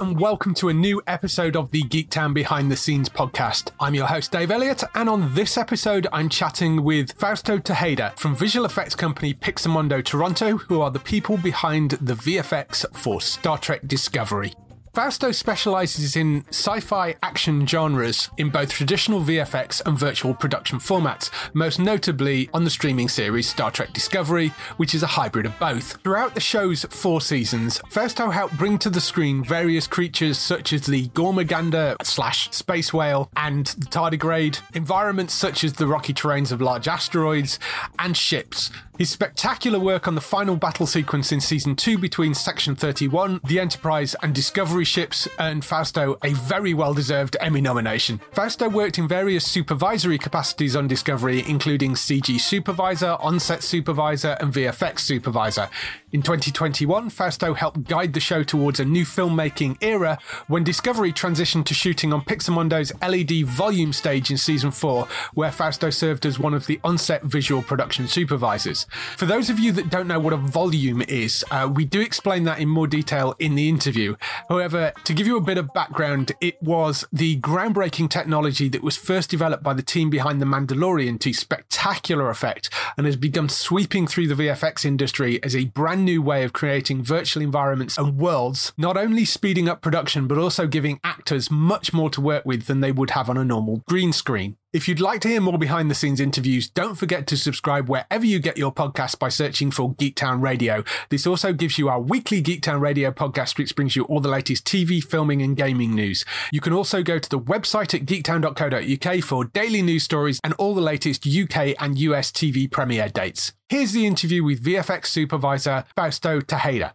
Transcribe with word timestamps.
and 0.00 0.18
welcome 0.18 0.54
to 0.54 0.68
a 0.68 0.74
new 0.74 1.00
episode 1.06 1.56
of 1.56 1.70
the 1.70 1.82
Geektown 1.82 2.34
Behind 2.34 2.70
the 2.70 2.76
Scenes 2.76 3.08
podcast. 3.08 3.70
I'm 3.78 3.94
your 3.94 4.06
host 4.06 4.32
Dave 4.32 4.50
Elliott, 4.50 4.82
and 4.94 5.08
on 5.08 5.34
this 5.34 5.56
episode, 5.56 6.06
I'm 6.12 6.28
chatting 6.28 6.82
with 6.82 7.12
Fausto 7.12 7.58
Tejeda 7.58 8.16
from 8.18 8.34
visual 8.34 8.66
effects 8.66 8.94
company 8.94 9.34
Pixomondo 9.34 10.04
Toronto, 10.04 10.56
who 10.56 10.80
are 10.80 10.90
the 10.90 10.98
people 10.98 11.36
behind 11.36 11.92
the 11.92 12.14
VFX 12.14 12.84
for 12.96 13.20
Star 13.20 13.58
Trek 13.58 13.82
Discovery. 13.86 14.54
Fausto 14.94 15.32
specializes 15.32 16.14
in 16.14 16.44
sci 16.50 16.78
fi 16.78 17.16
action 17.20 17.66
genres 17.66 18.30
in 18.36 18.48
both 18.48 18.70
traditional 18.70 19.20
VFX 19.20 19.82
and 19.84 19.98
virtual 19.98 20.34
production 20.34 20.78
formats, 20.78 21.30
most 21.52 21.80
notably 21.80 22.48
on 22.54 22.62
the 22.62 22.70
streaming 22.70 23.08
series 23.08 23.48
Star 23.48 23.72
Trek 23.72 23.92
Discovery, 23.92 24.52
which 24.76 24.94
is 24.94 25.02
a 25.02 25.08
hybrid 25.08 25.46
of 25.46 25.58
both. 25.58 26.00
Throughout 26.04 26.36
the 26.36 26.40
show's 26.40 26.84
four 26.90 27.20
seasons, 27.20 27.80
Fausto 27.88 28.30
helped 28.30 28.56
bring 28.56 28.78
to 28.78 28.88
the 28.88 29.00
screen 29.00 29.42
various 29.42 29.88
creatures 29.88 30.38
such 30.38 30.72
as 30.72 30.86
the 30.86 31.08
Gormagander 31.08 31.96
slash 32.04 32.52
space 32.52 32.92
whale 32.92 33.28
and 33.36 33.66
the 33.66 33.86
tardigrade, 33.86 34.60
environments 34.74 35.34
such 35.34 35.64
as 35.64 35.72
the 35.72 35.88
rocky 35.88 36.14
terrains 36.14 36.52
of 36.52 36.60
large 36.60 36.86
asteroids, 36.86 37.58
and 37.98 38.16
ships. 38.16 38.70
His 38.96 39.10
spectacular 39.10 39.80
work 39.80 40.06
on 40.06 40.14
the 40.14 40.20
final 40.20 40.54
battle 40.54 40.86
sequence 40.86 41.32
in 41.32 41.40
season 41.40 41.74
2 41.74 41.98
between 41.98 42.32
Section 42.32 42.76
31, 42.76 43.40
the 43.44 43.58
Enterprise, 43.58 44.14
and 44.22 44.32
Discovery 44.32 44.84
ships 44.84 45.26
earned 45.40 45.64
Fausto 45.64 46.16
a 46.22 46.32
very 46.34 46.74
well 46.74 46.94
deserved 46.94 47.36
Emmy 47.40 47.60
nomination. 47.60 48.20
Fausto 48.30 48.68
worked 48.68 48.98
in 48.98 49.08
various 49.08 49.44
supervisory 49.44 50.16
capacities 50.16 50.76
on 50.76 50.86
Discovery, 50.86 51.42
including 51.48 51.94
CG 51.94 52.38
supervisor, 52.38 53.16
on-set 53.18 53.64
supervisor, 53.64 54.36
and 54.40 54.52
VFX 54.52 55.00
supervisor. 55.00 55.68
In 56.14 56.22
2021, 56.22 57.10
Fausto 57.10 57.54
helped 57.54 57.88
guide 57.88 58.12
the 58.12 58.20
show 58.20 58.44
towards 58.44 58.78
a 58.78 58.84
new 58.84 59.04
filmmaking 59.04 59.76
era 59.80 60.16
when 60.46 60.62
Discovery 60.62 61.12
transitioned 61.12 61.64
to 61.64 61.74
shooting 61.74 62.12
on 62.12 62.22
Pixomondo's 62.22 62.92
LED 63.02 63.44
volume 63.44 63.92
stage 63.92 64.30
in 64.30 64.36
season 64.36 64.70
4, 64.70 65.08
where 65.34 65.50
Fausto 65.50 65.90
served 65.90 66.24
as 66.24 66.38
one 66.38 66.54
of 66.54 66.68
the 66.68 66.78
on-set 66.84 67.24
visual 67.24 67.62
production 67.62 68.06
supervisors. 68.06 68.86
For 69.16 69.26
those 69.26 69.50
of 69.50 69.58
you 69.58 69.72
that 69.72 69.90
don't 69.90 70.06
know 70.06 70.20
what 70.20 70.32
a 70.32 70.36
volume 70.36 71.02
is, 71.02 71.44
uh, 71.50 71.68
we 71.74 71.84
do 71.84 72.00
explain 72.00 72.44
that 72.44 72.60
in 72.60 72.68
more 72.68 72.86
detail 72.86 73.34
in 73.40 73.56
the 73.56 73.68
interview. 73.68 74.14
However, 74.48 74.92
to 75.02 75.14
give 75.14 75.26
you 75.26 75.36
a 75.36 75.40
bit 75.40 75.58
of 75.58 75.74
background, 75.74 76.30
it 76.40 76.62
was 76.62 77.04
the 77.12 77.40
groundbreaking 77.40 78.08
technology 78.08 78.68
that 78.68 78.84
was 78.84 78.96
first 78.96 79.30
developed 79.30 79.64
by 79.64 79.74
the 79.74 79.82
team 79.82 80.10
behind 80.10 80.40
The 80.40 80.46
Mandalorian 80.46 81.18
to 81.18 81.32
spectacular 81.32 82.30
effect 82.30 82.70
and 82.96 83.04
has 83.04 83.16
begun 83.16 83.48
sweeping 83.48 84.06
through 84.06 84.28
the 84.28 84.36
VFX 84.36 84.84
industry 84.84 85.42
as 85.42 85.56
a 85.56 85.64
brand 85.64 86.03
new 86.04 86.22
way 86.22 86.44
of 86.44 86.52
creating 86.52 87.02
virtual 87.02 87.42
environments 87.42 87.98
and 87.98 88.18
worlds, 88.18 88.72
not 88.76 88.96
only 88.96 89.24
speeding 89.24 89.68
up 89.68 89.82
production 89.82 90.28
but 90.28 90.38
also 90.38 90.66
giving 90.66 91.00
actors 91.02 91.50
much 91.50 91.92
more 91.92 92.10
to 92.10 92.20
work 92.20 92.44
with 92.44 92.66
than 92.66 92.80
they 92.80 92.92
would 92.92 93.10
have 93.10 93.28
on 93.28 93.36
a 93.36 93.44
normal 93.44 93.82
green 93.88 94.12
screen. 94.12 94.56
If 94.74 94.88
you'd 94.88 94.98
like 94.98 95.20
to 95.20 95.28
hear 95.28 95.40
more 95.40 95.56
behind 95.56 95.88
the 95.88 95.94
scenes 95.94 96.18
interviews, 96.18 96.68
don't 96.68 96.96
forget 96.96 97.28
to 97.28 97.36
subscribe 97.36 97.88
wherever 97.88 98.26
you 98.26 98.40
get 98.40 98.58
your 98.58 98.74
podcast 98.74 99.20
by 99.20 99.28
searching 99.28 99.70
for 99.70 99.94
Geektown 99.94 100.42
Radio. 100.42 100.82
This 101.10 101.28
also 101.28 101.52
gives 101.52 101.78
you 101.78 101.88
our 101.88 102.00
weekly 102.00 102.42
Geektown 102.42 102.80
Radio 102.80 103.12
podcast, 103.12 103.56
which 103.56 103.76
brings 103.76 103.94
you 103.94 104.02
all 104.06 104.18
the 104.18 104.28
latest 104.28 104.64
TV, 104.64 105.00
filming, 105.00 105.42
and 105.42 105.56
gaming 105.56 105.94
news. 105.94 106.24
You 106.50 106.60
can 106.60 106.72
also 106.72 107.04
go 107.04 107.20
to 107.20 107.30
the 107.30 107.38
website 107.38 107.94
at 107.94 108.04
geektown.co.uk 108.04 109.22
for 109.22 109.44
daily 109.44 109.80
news 109.80 110.02
stories 110.02 110.40
and 110.42 110.54
all 110.54 110.74
the 110.74 110.80
latest 110.80 111.24
UK 111.24 111.80
and 111.80 111.96
US 111.96 112.32
TV 112.32 112.68
premiere 112.68 113.08
dates. 113.08 113.52
Here's 113.68 113.92
the 113.92 114.08
interview 114.08 114.42
with 114.42 114.64
VFX 114.64 115.06
supervisor 115.06 115.84
Fausto 115.94 116.40
Tejeda. 116.40 116.94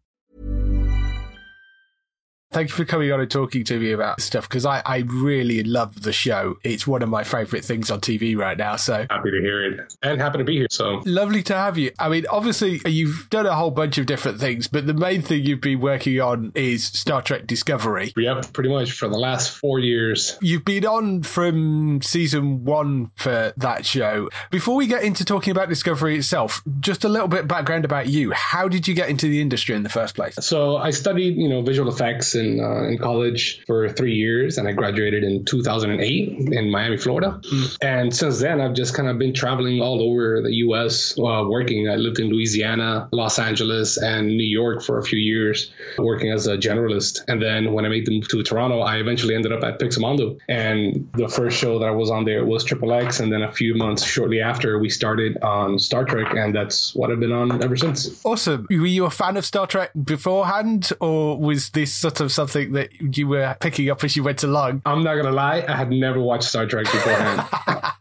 Thank 2.51 2.69
you 2.69 2.75
for 2.75 2.83
coming 2.83 3.09
on 3.13 3.21
and 3.21 3.31
talking 3.31 3.63
to 3.63 3.79
me 3.79 3.93
about 3.93 4.19
stuff 4.19 4.49
because 4.49 4.65
I, 4.65 4.81
I 4.85 5.05
really 5.07 5.63
love 5.63 6.01
the 6.01 6.11
show. 6.11 6.57
It's 6.63 6.85
one 6.85 7.01
of 7.01 7.07
my 7.07 7.23
favorite 7.23 7.63
things 7.63 7.89
on 7.89 8.01
TV 8.01 8.37
right 8.37 8.57
now. 8.57 8.75
So 8.75 9.05
happy 9.09 9.31
to 9.31 9.39
hear 9.39 9.65
it 9.71 9.93
and 10.03 10.19
happy 10.19 10.39
to 10.39 10.43
be 10.43 10.57
here. 10.57 10.67
So 10.69 11.01
lovely 11.05 11.43
to 11.43 11.55
have 11.55 11.77
you. 11.77 11.91
I 11.97 12.09
mean, 12.09 12.25
obviously, 12.29 12.81
you've 12.85 13.29
done 13.29 13.45
a 13.45 13.55
whole 13.55 13.71
bunch 13.71 13.97
of 13.97 14.05
different 14.05 14.41
things, 14.41 14.67
but 14.67 14.85
the 14.85 14.93
main 14.93 15.21
thing 15.21 15.45
you've 15.45 15.61
been 15.61 15.79
working 15.79 16.19
on 16.19 16.51
is 16.53 16.83
Star 16.85 17.21
Trek 17.21 17.47
Discovery. 17.47 18.11
yeah, 18.17 18.41
pretty 18.51 18.69
much 18.69 18.91
for 18.91 19.07
the 19.07 19.17
last 19.17 19.57
four 19.57 19.79
years. 19.79 20.37
You've 20.41 20.65
been 20.65 20.85
on 20.85 21.23
from 21.23 22.01
season 22.01 22.65
one 22.65 23.11
for 23.15 23.53
that 23.55 23.85
show. 23.85 24.29
Before 24.49 24.75
we 24.75 24.87
get 24.87 25.03
into 25.03 25.23
talking 25.23 25.51
about 25.51 25.69
Discovery 25.69 26.17
itself, 26.17 26.61
just 26.81 27.05
a 27.05 27.09
little 27.09 27.29
bit 27.29 27.47
background 27.47 27.85
about 27.85 28.07
you. 28.07 28.31
How 28.31 28.67
did 28.67 28.89
you 28.89 28.93
get 28.93 29.07
into 29.07 29.27
the 29.27 29.39
industry 29.39 29.73
in 29.73 29.83
the 29.83 29.89
first 29.89 30.15
place? 30.15 30.35
So 30.41 30.75
I 30.75 30.89
studied, 30.89 31.37
you 31.37 31.47
know, 31.47 31.61
visual 31.61 31.89
effects 31.89 32.35
in 32.41 32.59
uh, 32.59 32.83
in 32.83 32.97
college 32.97 33.63
for 33.65 33.89
three 33.89 34.15
years, 34.15 34.57
and 34.57 34.67
I 34.67 34.73
graduated 34.73 35.23
in 35.23 35.45
2008 35.45 36.53
in 36.53 36.71
Miami, 36.71 36.97
Florida. 36.97 37.41
And 37.81 38.15
since 38.15 38.39
then, 38.39 38.61
I've 38.61 38.73
just 38.73 38.93
kind 38.93 39.07
of 39.07 39.17
been 39.17 39.33
traveling 39.33 39.81
all 39.81 40.01
over 40.01 40.41
the 40.41 40.53
U.S. 40.65 41.17
Uh, 41.17 41.45
working. 41.47 41.89
I 41.89 41.95
lived 41.95 42.19
in 42.19 42.29
Louisiana, 42.29 43.09
Los 43.11 43.39
Angeles, 43.39 43.97
and 43.97 44.27
New 44.27 44.51
York 44.61 44.83
for 44.83 44.97
a 44.97 45.03
few 45.03 45.19
years, 45.19 45.71
working 45.97 46.31
as 46.31 46.47
a 46.47 46.57
generalist. 46.57 47.23
And 47.27 47.41
then 47.41 47.73
when 47.73 47.85
I 47.85 47.89
made 47.89 48.05
the 48.05 48.17
move 48.17 48.27
to 48.29 48.43
Toronto, 48.43 48.79
I 48.79 48.97
eventually 48.97 49.35
ended 49.35 49.51
up 49.51 49.63
at 49.63 49.79
Pixomondo. 49.79 50.39
And 50.47 51.09
the 51.13 51.27
first 51.27 51.57
show 51.57 51.79
that 51.79 51.87
I 51.87 51.91
was 51.91 52.09
on 52.09 52.25
there 52.25 52.45
was 52.45 52.63
Triple 52.63 52.93
X, 52.93 53.19
and 53.19 53.31
then 53.31 53.41
a 53.41 53.51
few 53.51 53.75
months 53.75 54.03
shortly 54.03 54.41
after, 54.41 54.79
we 54.79 54.89
started 54.89 55.37
on 55.43 55.79
Star 55.79 56.05
Trek, 56.05 56.33
and 56.35 56.55
that's 56.55 56.95
what 56.95 57.11
I've 57.11 57.19
been 57.19 57.31
on 57.31 57.63
ever 57.63 57.77
since. 57.77 58.23
Awesome. 58.25 58.67
Were 58.69 58.85
you 58.85 59.05
a 59.05 59.09
fan 59.09 59.37
of 59.37 59.45
Star 59.45 59.67
Trek 59.67 59.91
beforehand, 60.03 60.91
or 60.99 61.37
was 61.37 61.69
this 61.71 61.93
sort 61.93 62.19
of 62.19 62.30
something 62.31 62.71
that 62.73 63.17
you 63.17 63.27
were 63.27 63.55
picking 63.59 63.89
up 63.89 64.03
as 64.03 64.15
you 64.15 64.23
went 64.23 64.43
along? 64.43 64.81
I'm 64.85 65.03
not 65.03 65.15
gonna 65.15 65.31
lie, 65.31 65.63
I 65.67 65.75
had 65.75 65.91
never 65.91 66.19
watched 66.19 66.45
Star 66.45 66.65
Trek 66.65 66.85
beforehand. 66.85 67.47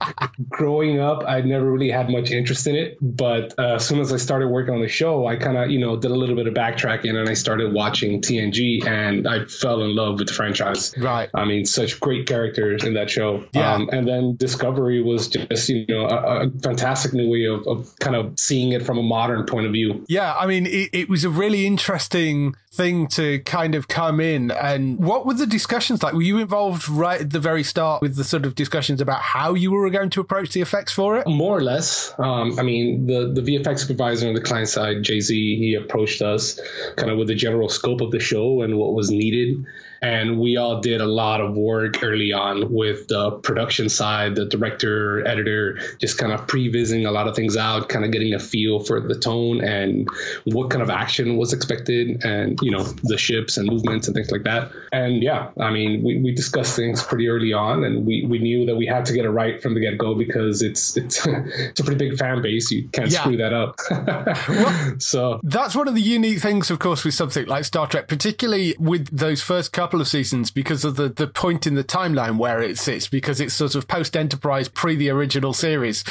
growing 0.48 1.00
up, 1.00 1.24
I 1.26 1.40
never 1.40 1.70
really 1.70 1.90
had 1.90 2.10
much 2.10 2.30
interest 2.30 2.66
in 2.66 2.76
it. 2.76 2.98
But 3.00 3.54
uh, 3.58 3.74
as 3.74 3.86
soon 3.86 4.00
as 4.00 4.12
I 4.12 4.16
started 4.16 4.48
working 4.48 4.74
on 4.74 4.80
the 4.80 4.88
show, 4.88 5.26
I 5.26 5.36
kind 5.36 5.56
of, 5.56 5.70
you 5.70 5.78
know, 5.78 5.96
did 5.96 6.10
a 6.10 6.14
little 6.14 6.36
bit 6.36 6.46
of 6.46 6.54
backtracking 6.54 7.18
and 7.18 7.28
I 7.28 7.34
started 7.34 7.72
watching 7.72 8.20
TNG 8.20 8.86
and 8.86 9.26
I 9.28 9.44
fell 9.44 9.82
in 9.82 9.94
love 9.94 10.18
with 10.18 10.28
the 10.28 10.34
franchise. 10.34 10.94
Right. 10.96 11.30
I 11.34 11.44
mean, 11.44 11.64
such 11.64 12.00
great 12.00 12.26
characters 12.26 12.84
in 12.84 12.94
that 12.94 13.10
show. 13.10 13.44
Yeah. 13.52 13.74
Um, 13.74 13.90
and 13.92 14.06
then 14.06 14.36
Discovery 14.36 15.02
was 15.02 15.28
just, 15.28 15.68
you 15.68 15.86
know, 15.86 16.06
a, 16.06 16.46
a 16.46 16.50
fantastic 16.62 17.12
new 17.12 17.30
way 17.30 17.44
of, 17.46 17.66
of 17.66 17.98
kind 17.98 18.16
of 18.16 18.38
seeing 18.38 18.72
it 18.72 18.84
from 18.84 18.98
a 18.98 19.02
modern 19.02 19.46
point 19.46 19.66
of 19.66 19.72
view. 19.72 20.04
Yeah, 20.08 20.34
I 20.34 20.46
mean, 20.46 20.66
it, 20.66 20.90
it 20.92 21.08
was 21.08 21.24
a 21.24 21.30
really 21.30 21.66
interesting 21.66 22.54
thing 22.72 23.08
to 23.08 23.40
kind 23.40 23.74
of 23.74 23.88
come 23.88 24.20
in. 24.20 24.50
And 24.52 24.98
what 24.98 25.26
were 25.26 25.34
the 25.34 25.46
discussions 25.46 26.02
like? 26.02 26.14
Were 26.14 26.22
you 26.22 26.38
involved 26.38 26.88
right 26.88 27.20
at 27.20 27.30
the 27.30 27.40
very 27.40 27.64
start 27.64 28.00
with 28.00 28.16
the 28.16 28.24
sort 28.24 28.46
of 28.46 28.54
discussions 28.54 29.00
about 29.00 29.20
how 29.20 29.54
you 29.54 29.72
were 29.72 29.90
going 29.90 30.10
to 30.10 30.20
approach 30.20 30.52
the 30.52 30.60
effects 30.60 30.92
for 30.92 31.18
it? 31.18 31.26
More 31.26 31.56
or 31.56 31.62
less. 31.62 32.14
Um, 32.18 32.58
I 32.58 32.62
mean, 32.62 33.06
the, 33.06 33.32
the 33.32 33.40
VFX 33.40 33.80
supervisor 33.80 34.28
on 34.28 34.34
the 34.34 34.40
client 34.40 34.68
side, 34.68 35.02
Jay 35.02 35.20
Z, 35.20 35.34
he 35.34 35.74
approached 35.74 36.22
us 36.22 36.60
kind 36.96 37.10
of 37.10 37.18
with 37.18 37.28
the 37.28 37.34
general 37.34 37.68
scope 37.68 38.00
of 38.00 38.12
the 38.12 38.20
show 38.20 38.62
and 38.62 38.78
what 38.78 38.94
was 38.94 39.10
needed. 39.10 39.66
And 40.02 40.38
we 40.38 40.56
all 40.56 40.80
did 40.80 41.00
a 41.00 41.06
lot 41.06 41.40
of 41.40 41.54
work 41.54 42.02
early 42.02 42.32
on 42.32 42.72
with 42.72 43.08
the 43.08 43.32
production 43.32 43.88
side, 43.88 44.34
the 44.34 44.46
director, 44.46 45.26
editor, 45.26 45.78
just 46.00 46.16
kind 46.18 46.32
of 46.32 46.46
pre-visiting 46.46 47.06
a 47.06 47.10
lot 47.10 47.28
of 47.28 47.36
things 47.36 47.56
out, 47.56 47.88
kind 47.88 48.04
of 48.04 48.10
getting 48.12 48.34
a 48.34 48.38
feel 48.38 48.80
for 48.80 49.00
the 49.00 49.14
tone 49.18 49.62
and 49.62 50.08
what 50.44 50.70
kind 50.70 50.82
of 50.82 50.90
action 50.90 51.36
was 51.36 51.52
expected 51.52 52.24
and, 52.24 52.58
you 52.62 52.70
know, 52.70 52.82
the 52.82 53.18
ships 53.18 53.56
and 53.56 53.68
movements 53.68 54.06
and 54.08 54.14
things 54.14 54.30
like 54.30 54.44
that. 54.44 54.70
And 54.92 55.22
yeah, 55.22 55.50
I 55.60 55.70
mean, 55.70 56.02
we, 56.02 56.20
we 56.22 56.34
discussed 56.34 56.76
things 56.76 57.02
pretty 57.02 57.28
early 57.28 57.52
on 57.52 57.84
and 57.84 58.06
we, 58.06 58.24
we 58.26 58.38
knew 58.38 58.66
that 58.66 58.76
we 58.76 58.86
had 58.86 59.04
to 59.06 59.12
get 59.12 59.24
it 59.24 59.30
right 59.30 59.60
from 59.62 59.74
the 59.74 59.80
get-go 59.80 60.14
because 60.14 60.62
it's 60.62 60.96
it's 60.96 61.26
it's 61.26 61.80
a 61.80 61.84
pretty 61.84 61.98
big 62.08 62.18
fan 62.18 62.40
base. 62.42 62.70
You 62.70 62.88
can't 62.88 63.10
Yeah. 63.10 63.20
screw 63.20 63.36
that 63.38 63.52
up. 63.52 63.76
so 65.02 65.40
That's 65.42 65.74
one 65.74 65.88
of 65.88 65.94
the 65.94 66.00
unique 66.00 66.38
things, 66.40 66.70
of 66.70 66.78
course, 66.78 67.04
with 67.04 67.14
something 67.14 67.46
like 67.46 67.64
Star 67.64 67.86
Trek, 67.86 68.08
particularly 68.08 68.76
with 68.78 69.08
those 69.16 69.42
first 69.42 69.72
couple 69.72 69.89
of 69.98 70.08
seasons, 70.08 70.50
because 70.50 70.84
of 70.84 70.96
the, 70.96 71.08
the 71.08 71.26
point 71.26 71.66
in 71.66 71.74
the 71.74 71.82
timeline 71.82 72.36
where 72.36 72.60
it 72.60 72.76
sits, 72.76 73.08
because 73.08 73.40
it's 73.40 73.54
sort 73.54 73.74
of 73.74 73.88
post 73.88 74.14
Enterprise, 74.14 74.68
pre 74.68 74.96
the 74.96 75.08
original 75.08 75.54
series. 75.54 76.04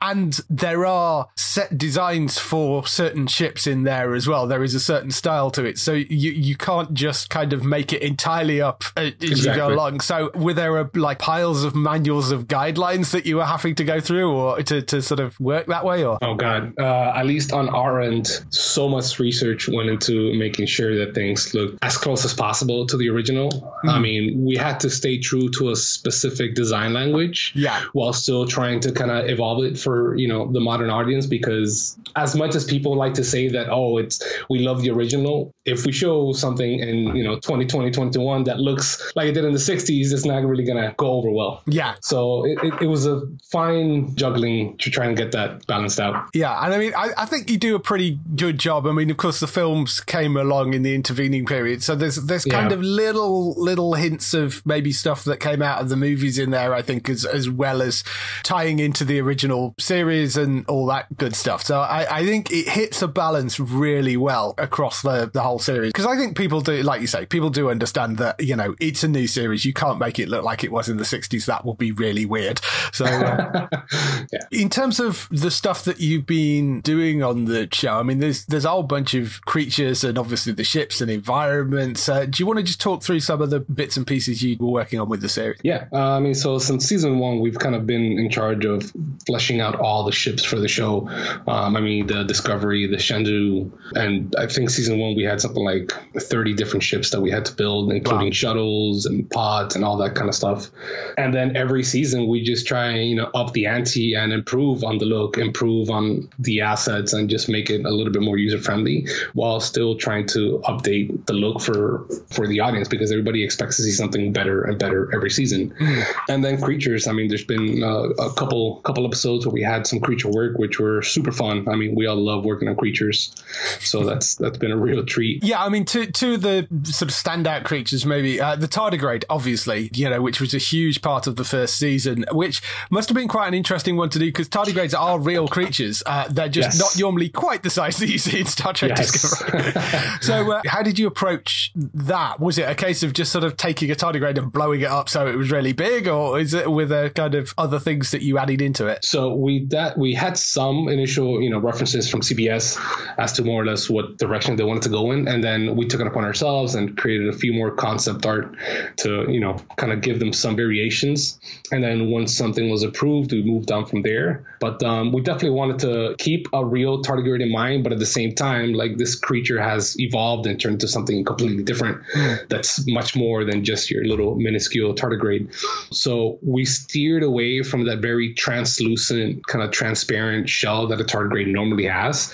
And 0.00 0.40
there 0.50 0.84
are 0.84 1.28
set 1.36 1.78
designs 1.78 2.38
for 2.38 2.84
certain 2.86 3.28
ships 3.28 3.68
in 3.68 3.84
there 3.84 4.14
as 4.14 4.26
well. 4.26 4.48
There 4.48 4.64
is 4.64 4.74
a 4.74 4.80
certain 4.80 5.12
style 5.12 5.50
to 5.52 5.64
it. 5.64 5.78
So 5.78 5.92
you, 5.92 6.32
you 6.32 6.56
can't 6.56 6.92
just 6.92 7.30
kind 7.30 7.52
of 7.52 7.64
make 7.64 7.92
it 7.92 8.02
entirely 8.02 8.60
up 8.60 8.82
as 8.96 9.14
you 9.20 9.54
go 9.54 9.68
along. 9.68 10.00
So 10.00 10.30
were 10.34 10.54
there 10.54 10.78
uh, 10.78 10.88
like 10.94 11.20
piles 11.20 11.62
of 11.62 11.74
manuals 11.74 12.32
of 12.32 12.48
guidelines 12.48 13.12
that 13.12 13.26
you 13.26 13.36
were 13.36 13.44
having 13.44 13.74
to 13.76 13.84
go 13.84 14.00
through 14.00 14.32
or 14.32 14.62
to, 14.62 14.82
to 14.82 15.02
sort 15.02 15.20
of 15.20 15.38
work 15.38 15.66
that 15.66 15.84
way 15.84 16.04
or? 16.04 16.18
Oh 16.20 16.34
God! 16.34 16.74
Uh, 16.78 17.12
at 17.14 17.26
least 17.26 17.52
on 17.52 17.68
our 17.68 18.00
end, 18.00 18.26
so 18.50 18.88
much 18.88 19.18
research 19.18 19.68
went 19.68 19.88
into 19.88 20.34
making 20.34 20.66
sure 20.66 21.04
that 21.04 21.14
things 21.14 21.54
look 21.54 21.78
as 21.82 21.96
close 21.96 22.24
as 22.24 22.34
possible 22.34 22.86
to 22.86 22.96
the 22.96 23.08
original. 23.08 23.21
I 23.30 23.96
hmm. 23.96 24.02
mean, 24.02 24.44
we 24.44 24.56
had 24.56 24.80
to 24.80 24.90
stay 24.90 25.18
true 25.18 25.48
to 25.58 25.70
a 25.70 25.76
specific 25.76 26.54
design 26.54 26.92
language, 26.92 27.52
Yeah. 27.54 27.80
while 27.92 28.12
still 28.12 28.46
trying 28.46 28.80
to 28.80 28.92
kind 28.92 29.10
of 29.10 29.28
evolve 29.28 29.64
it 29.64 29.78
for 29.78 30.16
you 30.16 30.28
know 30.28 30.50
the 30.50 30.60
modern 30.60 30.90
audience. 30.90 31.26
Because 31.26 31.96
as 32.16 32.34
much 32.34 32.54
as 32.54 32.64
people 32.64 32.96
like 32.96 33.14
to 33.14 33.24
say 33.24 33.48
that, 33.48 33.68
oh, 33.70 33.98
it's 33.98 34.22
we 34.48 34.60
love 34.60 34.82
the 34.82 34.90
original, 34.90 35.54
if 35.64 35.84
we 35.86 35.92
show 35.92 36.32
something 36.32 36.78
in 36.80 37.16
you 37.16 37.24
know 37.24 37.36
2020, 37.36 37.90
2021 37.90 38.44
that 38.44 38.58
looks 38.58 39.12
like 39.14 39.28
it 39.28 39.32
did 39.32 39.44
in 39.44 39.52
the 39.52 39.58
60s, 39.58 40.12
it's 40.12 40.24
not 40.24 40.42
really 40.44 40.64
gonna 40.64 40.94
go 40.96 41.12
over 41.12 41.30
well. 41.30 41.62
Yeah. 41.66 41.94
So 42.00 42.44
it, 42.46 42.58
it, 42.62 42.82
it 42.82 42.86
was 42.86 43.06
a 43.06 43.22
fine 43.50 44.14
juggling 44.16 44.76
to 44.78 44.90
try 44.90 45.06
and 45.06 45.16
get 45.16 45.32
that 45.32 45.66
balanced 45.66 46.00
out. 46.00 46.28
Yeah, 46.34 46.64
and 46.64 46.72
I 46.72 46.78
mean, 46.78 46.92
I, 46.96 47.10
I 47.16 47.26
think 47.26 47.50
you 47.50 47.58
do 47.58 47.74
a 47.76 47.80
pretty 47.80 48.18
good 48.34 48.58
job. 48.58 48.86
I 48.86 48.92
mean, 48.92 49.10
of 49.10 49.16
course, 49.16 49.40
the 49.40 49.46
films 49.46 50.00
came 50.00 50.36
along 50.36 50.74
in 50.74 50.82
the 50.82 50.94
intervening 50.94 51.44
period, 51.46 51.82
so 51.82 51.94
there's 51.94 52.16
there's 52.16 52.44
kind 52.44 52.70
Yeah. 52.70 52.76
of 52.76 52.82
little 52.82 53.11
little 53.14 53.94
hints 53.94 54.34
of 54.34 54.64
maybe 54.66 54.92
stuff 54.92 55.24
that 55.24 55.40
came 55.40 55.62
out 55.62 55.80
of 55.80 55.88
the 55.88 55.96
movies 55.96 56.38
in 56.38 56.50
there. 56.50 56.74
I 56.74 56.82
think 56.82 57.08
as 57.08 57.24
as 57.24 57.48
well 57.48 57.82
as 57.82 58.04
tying 58.42 58.78
into 58.78 59.04
the 59.04 59.20
original 59.20 59.74
series 59.78 60.36
and 60.36 60.66
all 60.66 60.86
that 60.86 61.16
good 61.16 61.34
stuff. 61.34 61.62
So 61.62 61.80
I, 61.80 62.18
I 62.18 62.24
think 62.24 62.52
it 62.52 62.68
hits 62.68 63.02
a 63.02 63.08
balance 63.08 63.58
really 63.58 64.16
well 64.16 64.54
across 64.58 65.02
the 65.02 65.30
the 65.32 65.42
whole 65.42 65.58
series 65.58 65.92
because 65.92 66.06
I 66.06 66.16
think 66.16 66.36
people 66.36 66.60
do, 66.60 66.82
like 66.82 67.00
you 67.00 67.06
say, 67.06 67.26
people 67.26 67.50
do 67.50 67.70
understand 67.70 68.18
that 68.18 68.42
you 68.42 68.56
know 68.56 68.74
it's 68.80 69.02
a 69.02 69.08
new 69.08 69.26
series. 69.26 69.64
You 69.64 69.72
can't 69.72 69.98
make 69.98 70.18
it 70.18 70.28
look 70.28 70.44
like 70.44 70.64
it 70.64 70.72
was 70.72 70.88
in 70.88 70.96
the 70.96 71.04
'60s. 71.04 71.46
That 71.46 71.64
would 71.64 71.78
be 71.78 71.92
really 71.92 72.26
weird. 72.26 72.60
So. 72.92 73.04
Uh, 73.04 73.68
in 74.50 74.68
terms 74.68 75.00
of 75.00 75.28
the 75.30 75.50
stuff 75.50 75.84
that 75.84 76.00
you've 76.00 76.26
been 76.26 76.80
doing 76.80 77.22
on 77.22 77.46
the 77.46 77.68
show, 77.72 77.94
I 77.94 78.02
mean, 78.02 78.18
there's 78.18 78.44
there's 78.46 78.64
a 78.64 78.70
whole 78.70 78.82
bunch 78.82 79.14
of 79.14 79.40
creatures 79.42 80.04
and 80.04 80.18
obviously 80.18 80.52
the 80.52 80.64
ships 80.64 81.00
and 81.00 81.10
environments. 81.10 82.08
Uh, 82.08 82.26
do 82.26 82.42
you 82.42 82.46
want 82.46 82.58
to 82.58 82.62
just 82.62 82.80
talk 82.80 83.01
through 83.02 83.20
some 83.20 83.42
of 83.42 83.50
the 83.50 83.60
bits 83.60 83.96
and 83.96 84.06
pieces 84.06 84.42
you 84.42 84.56
were 84.58 84.68
working 84.70 85.00
on 85.00 85.08
with 85.08 85.20
the 85.20 85.28
series? 85.28 85.60
Yeah, 85.62 85.86
uh, 85.92 86.16
I 86.16 86.20
mean, 86.20 86.34
so 86.34 86.58
since 86.58 86.86
season 86.86 87.18
one, 87.18 87.40
we've 87.40 87.58
kind 87.58 87.74
of 87.74 87.86
been 87.86 88.18
in 88.18 88.30
charge 88.30 88.64
of 88.64 88.90
fleshing 89.26 89.60
out 89.60 89.76
all 89.78 90.04
the 90.04 90.12
ships 90.12 90.44
for 90.44 90.58
the 90.58 90.68
show. 90.68 91.08
Um, 91.46 91.76
I 91.76 91.80
mean, 91.80 92.06
the 92.06 92.24
Discovery, 92.24 92.86
the 92.86 92.96
Shenzhou, 92.96 93.70
and 93.94 94.34
I 94.38 94.46
think 94.46 94.70
season 94.70 94.98
one 94.98 95.14
we 95.16 95.24
had 95.24 95.40
something 95.40 95.64
like 95.64 95.92
30 96.18 96.54
different 96.54 96.82
ships 96.82 97.10
that 97.10 97.20
we 97.20 97.30
had 97.30 97.44
to 97.46 97.54
build, 97.54 97.92
including 97.92 98.28
Wow. 98.28 98.32
shuttles 98.32 99.06
and 99.06 99.28
pods 99.30 99.76
and 99.76 99.84
all 99.84 99.96
that 99.98 100.14
kind 100.14 100.28
of 100.28 100.34
stuff. 100.34 100.70
And 101.18 101.34
then 101.34 101.56
every 101.56 101.82
season 101.82 102.26
we 102.28 102.42
just 102.42 102.66
try 102.66 102.98
you 102.98 103.16
know 103.16 103.30
up 103.34 103.52
the 103.52 103.66
ante 103.66 104.14
and 104.14 104.32
improve 104.32 104.84
on 104.84 104.98
the 104.98 105.04
look, 105.06 105.38
improve 105.38 105.90
on 105.90 106.28
the 106.38 106.60
assets, 106.62 107.12
and 107.12 107.28
just 107.28 107.48
make 107.48 107.70
it 107.70 107.84
a 107.84 107.90
little 107.90 108.12
bit 108.12 108.22
more 108.22 108.36
user 108.38 108.58
friendly, 108.60 109.06
while 109.34 109.60
still 109.60 109.96
trying 109.96 110.26
to 110.28 110.60
update 110.64 111.26
the 111.26 111.32
look 111.32 111.60
for 111.60 112.06
for 112.30 112.46
the 112.46 112.60
audience 112.60 112.88
because 112.92 113.10
everybody 113.10 113.42
expects 113.42 113.76
to 113.76 113.82
see 113.82 113.90
something 113.90 114.32
better 114.32 114.62
and 114.62 114.78
better 114.78 115.12
every 115.14 115.30
season. 115.30 115.74
And 116.28 116.44
then 116.44 116.60
creatures. 116.60 117.06
I 117.08 117.12
mean, 117.12 117.28
there's 117.28 117.44
been 117.44 117.82
uh, 117.82 118.08
a 118.28 118.32
couple 118.34 118.80
couple 118.84 119.04
episodes 119.06 119.44
where 119.44 119.52
we 119.52 119.62
had 119.62 119.86
some 119.86 120.00
creature 120.00 120.28
work, 120.28 120.56
which 120.58 120.78
were 120.78 121.02
super 121.02 121.32
fun. 121.32 121.68
I 121.68 121.74
mean, 121.74 121.94
we 121.94 122.06
all 122.06 122.16
love 122.16 122.44
working 122.44 122.68
on 122.68 122.76
creatures, 122.76 123.34
so 123.80 124.04
that's 124.08 124.36
that's 124.36 124.58
been 124.58 124.70
a 124.70 124.76
real 124.76 125.04
treat. 125.04 125.42
Yeah, 125.44 125.62
I 125.62 125.68
mean, 125.68 125.84
two 125.84 126.06
two 126.06 126.34
of 126.34 126.42
the 126.42 126.68
sort 126.84 127.10
of 127.10 127.16
standout 127.16 127.64
creatures, 127.64 128.06
maybe 128.06 128.40
uh, 128.40 128.56
the 128.56 128.68
tardigrade, 128.68 129.24
obviously, 129.28 129.90
you 129.94 130.08
know, 130.08 130.22
which 130.22 130.40
was 130.40 130.54
a 130.54 130.58
huge 130.58 131.02
part 131.02 131.26
of 131.26 131.36
the 131.36 131.44
first 131.44 131.76
season, 131.76 132.24
which 132.32 132.62
must 132.90 133.08
have 133.08 133.16
been 133.16 133.28
quite 133.28 133.48
an 133.48 133.54
interesting 133.54 133.96
one 133.96 134.08
to 134.10 134.18
do 134.18 134.26
because 134.26 134.48
tardigrades 134.48 134.98
are 134.98 135.18
real 135.18 135.48
creatures. 135.48 136.02
Uh, 136.06 136.28
they're 136.30 136.48
just 136.48 136.62
Yes. 136.62 136.78
not 136.78 136.98
normally 137.00 137.28
quite 137.28 137.62
the 137.62 137.70
size 137.70 137.96
that 137.98 138.08
you 138.08 138.18
see 138.18 138.40
in 138.40 138.46
Star 138.46 138.72
Trek 138.72 138.92
Yes. 138.96 139.12
Discovery. 139.12 139.72
so, 140.20 140.52
uh, 140.52 140.62
how 140.66 140.82
did 140.82 140.98
you 140.98 141.06
approach 141.06 141.72
that? 141.74 142.38
Was 142.40 142.58
it 142.58 142.68
a 142.68 142.74
case 142.82 143.04
of 143.04 143.12
just 143.12 143.30
sort 143.30 143.44
of 143.44 143.56
taking 143.56 143.92
a 143.92 143.94
tardigrade 143.94 144.36
and 144.36 144.50
blowing 144.50 144.80
it 144.80 144.88
up 144.88 145.08
so 145.08 145.24
it 145.28 145.36
was 145.36 145.52
really 145.52 145.72
big, 145.72 146.08
or 146.08 146.40
is 146.40 146.52
it 146.52 146.68
with 146.68 146.90
a 146.90 147.10
kind 147.14 147.36
of 147.36 147.54
other 147.56 147.78
things 147.78 148.10
that 148.10 148.22
you 148.22 148.38
added 148.38 148.60
into 148.60 148.88
it? 148.88 149.04
So 149.04 149.34
we 149.34 149.66
that 149.66 149.96
we 149.96 150.14
had 150.14 150.36
some 150.36 150.88
initial 150.88 151.40
you 151.40 151.50
know 151.50 151.60
references 151.60 152.10
from 152.10 152.22
CBS 152.22 152.76
as 153.16 153.34
to 153.34 153.44
more 153.44 153.62
or 153.62 153.66
less 153.66 153.88
what 153.88 154.18
direction 154.18 154.56
they 154.56 154.64
wanted 154.64 154.82
to 154.84 154.88
go 154.88 155.12
in, 155.12 155.28
and 155.28 155.44
then 155.44 155.76
we 155.76 155.86
took 155.86 156.00
it 156.00 156.08
upon 156.08 156.24
ourselves 156.24 156.74
and 156.74 156.96
created 156.96 157.28
a 157.28 157.32
few 157.32 157.52
more 157.52 157.70
concept 157.70 158.26
art 158.26 158.56
to 158.96 159.30
you 159.30 159.38
know 159.38 159.56
kind 159.76 159.92
of 159.92 160.00
give 160.00 160.18
them 160.18 160.32
some 160.32 160.56
variations. 160.56 161.38
And 161.70 161.84
then 161.84 162.10
once 162.10 162.36
something 162.36 162.68
was 162.68 162.82
approved, 162.82 163.32
we 163.32 163.42
moved 163.42 163.70
on 163.70 163.86
from 163.86 164.02
there. 164.02 164.44
But 164.58 164.82
um, 164.82 165.12
we 165.12 165.22
definitely 165.22 165.50
wanted 165.50 165.78
to 165.80 166.14
keep 166.18 166.48
a 166.52 166.64
real 166.64 167.02
tardigrade 167.02 167.42
in 167.42 167.52
mind, 167.52 167.84
but 167.84 167.92
at 167.92 167.98
the 167.98 168.06
same 168.06 168.34
time, 168.34 168.72
like 168.72 168.96
this 168.96 169.14
creature 169.14 169.60
has 169.62 169.98
evolved 170.00 170.46
and 170.46 170.60
turned 170.60 170.74
into 170.74 170.88
something 170.88 171.24
completely 171.24 171.62
different. 171.62 172.02
That's 172.62 172.86
much 172.86 173.16
more 173.16 173.44
than 173.44 173.64
just 173.64 173.90
your 173.90 174.04
little 174.04 174.36
minuscule 174.36 174.94
tardigrade. 174.94 175.52
So 175.92 176.38
we 176.42 176.64
steered 176.64 177.24
away 177.24 177.62
from 177.64 177.86
that 177.86 177.98
very 177.98 178.34
translucent, 178.34 179.44
kind 179.44 179.64
of 179.64 179.72
transparent 179.72 180.48
shell 180.48 180.86
that 180.86 181.00
a 181.00 181.04
tardigrade 181.04 181.48
normally 181.48 181.86
has, 181.86 182.32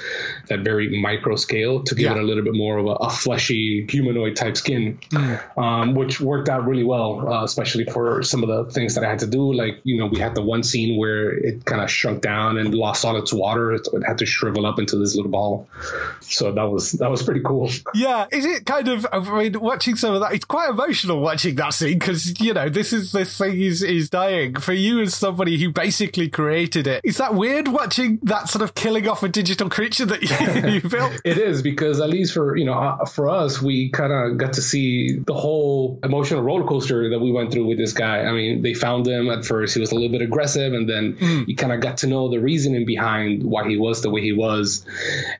that 0.49 0.61
very 0.61 1.00
micro 1.00 1.37
scale, 1.37 1.82
to 1.85 1.94
give 1.94 2.04
Yeah. 2.12 2.16
it 2.18 2.23
a 2.23 2.26
little 2.26 2.44
bit 2.44 2.52
more 2.54 2.76
of 2.76 2.85
a, 2.85 2.90
a 2.90 3.08
fleshy 3.11 3.87
humanoid 3.88 4.37
type 4.37 4.58
skin, 4.58 4.99
um, 5.56 5.94
which 5.94 6.20
worked 6.20 6.50
out 6.50 6.66
really 6.66 6.85
well, 6.85 7.26
uh, 7.26 7.44
especially 7.44 7.85
for 7.87 8.23
some 8.23 8.42
of 8.42 8.50
the 8.50 8.70
things 8.70 8.97
that 8.97 9.04
I 9.04 9.08
had 9.08 9.20
to 9.20 9.26
do. 9.26 9.54
Like, 9.54 9.80
you 9.85 9.99
know, 9.99 10.08
we 10.08 10.18
had 10.18 10.35
the 10.35 10.42
one 10.42 10.62
scene 10.62 10.99
where 10.99 11.30
it 11.32 11.64
kind 11.64 11.80
of 11.80 11.90
shrunk 11.90 12.20
down 12.20 12.58
and 12.58 12.75
lost 12.75 13.02
all 13.06 13.16
its 13.16 13.32
water. 13.32 13.73
It, 13.73 13.88
it 13.94 14.02
had 14.06 14.18
to 14.18 14.26
shrivel 14.26 14.66
up 14.66 14.78
into 14.78 14.97
this 14.99 15.16
little 15.16 15.30
ball. 15.30 15.68
So 16.20 16.52
that 16.52 16.64
was 16.68 16.92
that 16.92 17.11
was 17.11 17.23
pretty 17.23 17.40
cool. 17.42 17.70
Yeah, 17.94 18.26
is 18.30 18.44
it 18.44 18.66
kind 18.66 18.88
of? 18.88 19.06
I 19.11 19.20
mean, 19.20 19.58
watching 19.61 19.97
some 19.97 20.12
of 20.14 20.17
that. 20.20 20.32
It's 20.32 20.44
quite 20.44 20.70
emotional 20.70 21.20
watching 21.20 21.54
that 21.56 21.75
scene 21.75 21.98
because 21.98 22.40
you 22.40 22.54
know 22.54 22.68
this 22.68 22.92
is 22.92 23.12
this 23.12 23.37
thing 23.37 23.60
is 23.60 23.82
is 23.82 24.10
dying 24.10 24.54
for 24.56 24.72
you 24.72 25.00
as 25.00 25.14
somebody 25.14 25.58
who 25.58 25.70
basically 25.70 26.28
created 26.28 26.87
it. 26.87 27.00
Is 27.04 27.18
that 27.18 27.34
weird 27.34 27.68
watching 27.68 28.18
that 28.22 28.48
sort 28.48 28.62
of 28.62 28.75
killing 28.75 29.08
off 29.08 29.22
a 29.22 29.28
digital 29.28 29.68
creature 29.68 30.06
that 30.06 30.22
you, 30.22 30.72
you 30.72 30.88
built? 30.88 31.20
It 31.25 31.38
is 31.38 31.62
because 31.62 32.00
at 32.00 32.08
least 32.08 32.34
for 32.34 32.56
you 32.56 32.64
know 32.64 32.75
uh, 32.75 33.04
for 33.04 33.28
us, 33.28 33.60
we 33.60 33.90
kind 33.90 34.12
of 34.12 34.38
got 34.38 34.54
to 34.54 34.62
see 34.62 35.18
the 35.18 35.34
whole 35.34 35.98
emotional 36.02 36.42
roller 36.42 36.66
coaster 36.66 37.10
that 37.10 37.18
we 37.18 37.30
went 37.30 37.52
through 37.52 37.66
with 37.66 37.78
this 37.78 37.92
guy. 37.92 38.20
I 38.20 38.32
mean, 38.32 38.62
they 38.62 38.75
found 38.75 39.06
him 39.06 39.30
at 39.30 39.44
first; 39.44 39.75
he 39.75 39.80
was 39.80 39.92
a 39.92 39.94
little 39.94 40.10
bit 40.10 40.22
aggressive, 40.22 40.72
and 40.72 40.88
then 40.88 41.14
mm. 41.14 41.48
you 41.48 41.56
kind 41.56 41.72
of 41.72 41.80
got 41.80 41.98
to 41.98 42.06
know 42.06 42.28
the 42.28 42.38
reasoning 42.38 42.84
behind 42.84 43.42
why 43.42 43.68
he 43.68 43.76
was 43.76 44.02
the 44.02 44.10
way 44.10 44.20
he 44.20 44.32
was, 44.32 44.84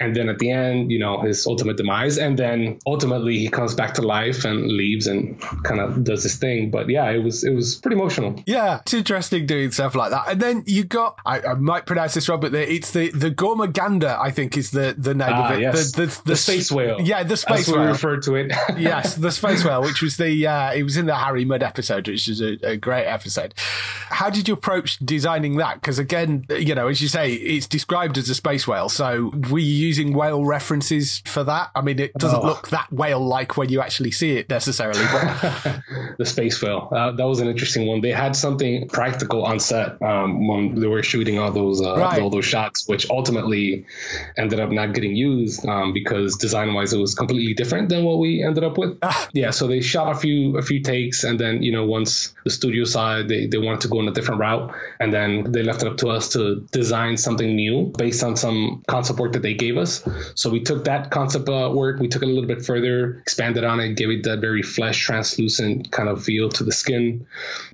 and 0.01 0.15
then 0.15 0.29
at 0.29 0.39
the 0.39 0.51
end, 0.51 0.91
you 0.91 0.99
know, 0.99 1.21
his 1.21 1.47
ultimate 1.47 1.77
demise, 1.77 2.19
and 2.19 2.39
then 2.39 2.79
ultimately 2.87 3.39
he 3.39 3.49
comes 3.49 3.75
back 3.75 3.95
to 3.95 4.03
life 4.03 4.45
and 4.45 4.68
leaves 4.69 5.07
and 5.07 5.41
kind 5.65 5.81
of 5.81 6.05
does 6.05 6.23
this 6.23 6.37
thing. 6.37 6.71
But 6.71 6.89
yeah, 6.89 7.11
it 7.11 7.23
was 7.23 7.45
it 7.45 7.51
was 7.55 7.77
pretty 7.77 7.97
emotional. 7.97 8.43
Yeah, 8.47 8.81
it's 8.81 8.95
interesting 8.95 9.47
doing 9.47 9.71
stuff 9.73 9.95
like 9.95 10.11
that. 10.11 10.29
And 10.29 10.41
then 10.41 10.65
you 10.67 10.85
got 10.85 11.19
I, 11.27 11.41
I 11.41 11.55
might 11.55 11.87
pronounce 11.87 12.15
this 12.15 12.29
wrong, 12.29 12.41
but 12.41 12.53
the, 12.53 12.73
it's 12.73 12.91
the 12.93 13.11
the 13.11 13.31
Gormagander, 13.31 14.19
I 14.19 14.31
think 14.31 14.57
is 14.57 14.71
the 14.71 14.95
the 14.97 15.15
name 15.15 15.29
of 15.29 15.35
Ah, 15.35 15.53
it. 15.55 15.61
yes. 15.61 15.93
The, 15.93 16.07
the, 16.07 16.21
The 16.27 16.37
space 16.37 16.71
whale. 16.71 17.01
Yeah, 17.01 17.23
the 17.23 17.37
space 17.37 17.67
That's 17.67 17.71
what 17.71 17.81
we 17.81 17.87
referred 17.87 18.23
to 18.25 18.37
it. 18.37 18.53
yes, 18.79 19.15
the 19.17 19.31
space 19.33 19.65
whale, 19.65 19.83
which 19.83 20.03
was 20.03 20.17
the 20.17 20.47
uh, 20.47 20.73
it 20.73 20.83
was 20.83 20.97
in 20.97 21.07
the 21.07 21.15
Harry 21.17 21.45
Mudd 21.45 21.63
episode, 21.63 22.09
which 22.09 22.29
is 22.29 22.41
a, 22.41 22.59
a 22.63 22.77
great 22.77 23.07
episode. 23.07 23.55
How 24.11 24.31
did 24.31 24.49
you 24.49 24.55
approach 24.55 24.99
designing 24.99 25.57
that? 25.59 25.75
Because 25.77 25.99
again, 25.99 26.45
you 26.51 26.75
know, 26.75 26.89
as 26.89 27.01
you 27.01 27.09
say, 27.09 27.33
it's 27.33 27.67
described 27.67 28.19
as 28.19 28.29
a 28.29 28.35
space 28.35 28.67
whale. 28.67 28.89
So 28.89 29.31
were 29.51 29.59
you 29.59 29.73
using 29.87 30.13
whale 30.15 30.45
references 30.45 31.23
for 31.27 31.45
that? 31.45 31.71
I 31.75 31.81
mean, 31.83 31.99
it 31.99 32.13
doesn't 32.15 32.39
Oh. 32.43 32.47
look 32.47 32.69
that 32.69 32.93
whale 32.93 33.21
like 33.21 33.57
when 33.57 33.69
you 33.69 33.81
actually 33.81 34.11
see 34.11 34.37
it 34.37 34.49
necessarily. 34.49 35.01
But 35.13 35.81
the 36.19 36.25
space 36.27 36.61
whale. 36.63 36.89
Uh, 36.91 37.13
that 37.13 37.25
was 37.27 37.41
an 37.41 37.49
interesting 37.49 37.87
one. 37.87 38.01
They 38.01 38.13
had 38.13 38.35
something 38.37 38.89
practical 38.89 39.45
on 39.45 39.61
set 39.61 40.01
um, 40.03 40.47
when 40.49 40.75
they 40.81 40.87
were 40.87 41.03
shooting 41.03 41.39
all 41.39 41.51
those 41.53 41.81
uh, 41.83 41.97
Right. 41.97 42.21
all 42.21 42.31
those 42.31 42.45
shots, 42.47 42.87
which 42.89 43.11
ultimately 43.11 43.87
ended 44.37 44.61
up 44.61 44.71
not 44.71 44.95
getting 44.95 45.15
used 45.17 45.67
um, 45.67 45.93
because 45.93 46.37
design 46.37 46.75
wise 46.75 46.93
it 46.93 46.99
was 46.99 47.15
completely 47.15 47.55
different 47.55 47.89
than 47.89 48.05
what 48.05 48.19
we 48.19 48.43
ended 48.43 48.65
up 48.65 48.79
with. 48.79 48.99
yeah, 49.33 49.51
so 49.51 49.67
they 49.67 49.81
shot 49.81 50.17
a 50.17 50.19
few 50.19 50.57
a 50.59 50.63
few 50.63 50.81
takes, 50.83 51.25
and 51.25 51.39
then 51.39 51.63
you 51.63 51.73
know 51.73 51.85
once 51.85 52.35
the 52.45 52.51
studio 52.51 52.85
side 52.85 53.29
they 53.29 53.47
they 53.47 53.59
wanted 53.59 53.83
to 53.83 53.89
go 53.89 53.98
in 54.01 54.09
a 54.09 54.13
different 54.13 54.41
route, 54.41 54.75
and 55.01 55.13
then 55.13 55.53
they 55.53 55.63
left 55.63 55.83
it 55.83 55.89
up 55.89 55.97
to 55.99 56.09
us 56.09 56.31
to 56.31 56.67
design 56.73 57.17
something 57.17 57.55
new 57.55 57.93
based 57.97 58.23
on 58.23 58.37
some 58.37 58.83
concept 58.87 59.19
work 59.19 59.33
that 59.33 59.43
they 59.43 59.55
gave 59.55 59.77
us. 59.77 60.07
So 60.35 60.51
we 60.51 60.63
took 60.63 60.85
that 60.85 61.11
concept 61.11 61.49
uh, 61.49 61.71
work, 61.73 62.01
we 62.01 62.09
took 62.09 62.23
it 62.23 62.27
a 62.27 62.29
little 62.29 62.49
bit 62.49 62.65
further, 62.65 63.19
expanded 63.21 63.65
on 63.65 63.81
it, 63.81 63.95
gave 63.95 64.11
it 64.11 64.25
that 64.25 64.41
very 64.41 64.63
flesh 64.63 64.99
translucent 64.99 65.91
kind 65.91 66.09
of 66.09 66.23
feel 66.23 66.49
to 66.51 66.65
the 66.65 66.73
skin, 66.73 67.27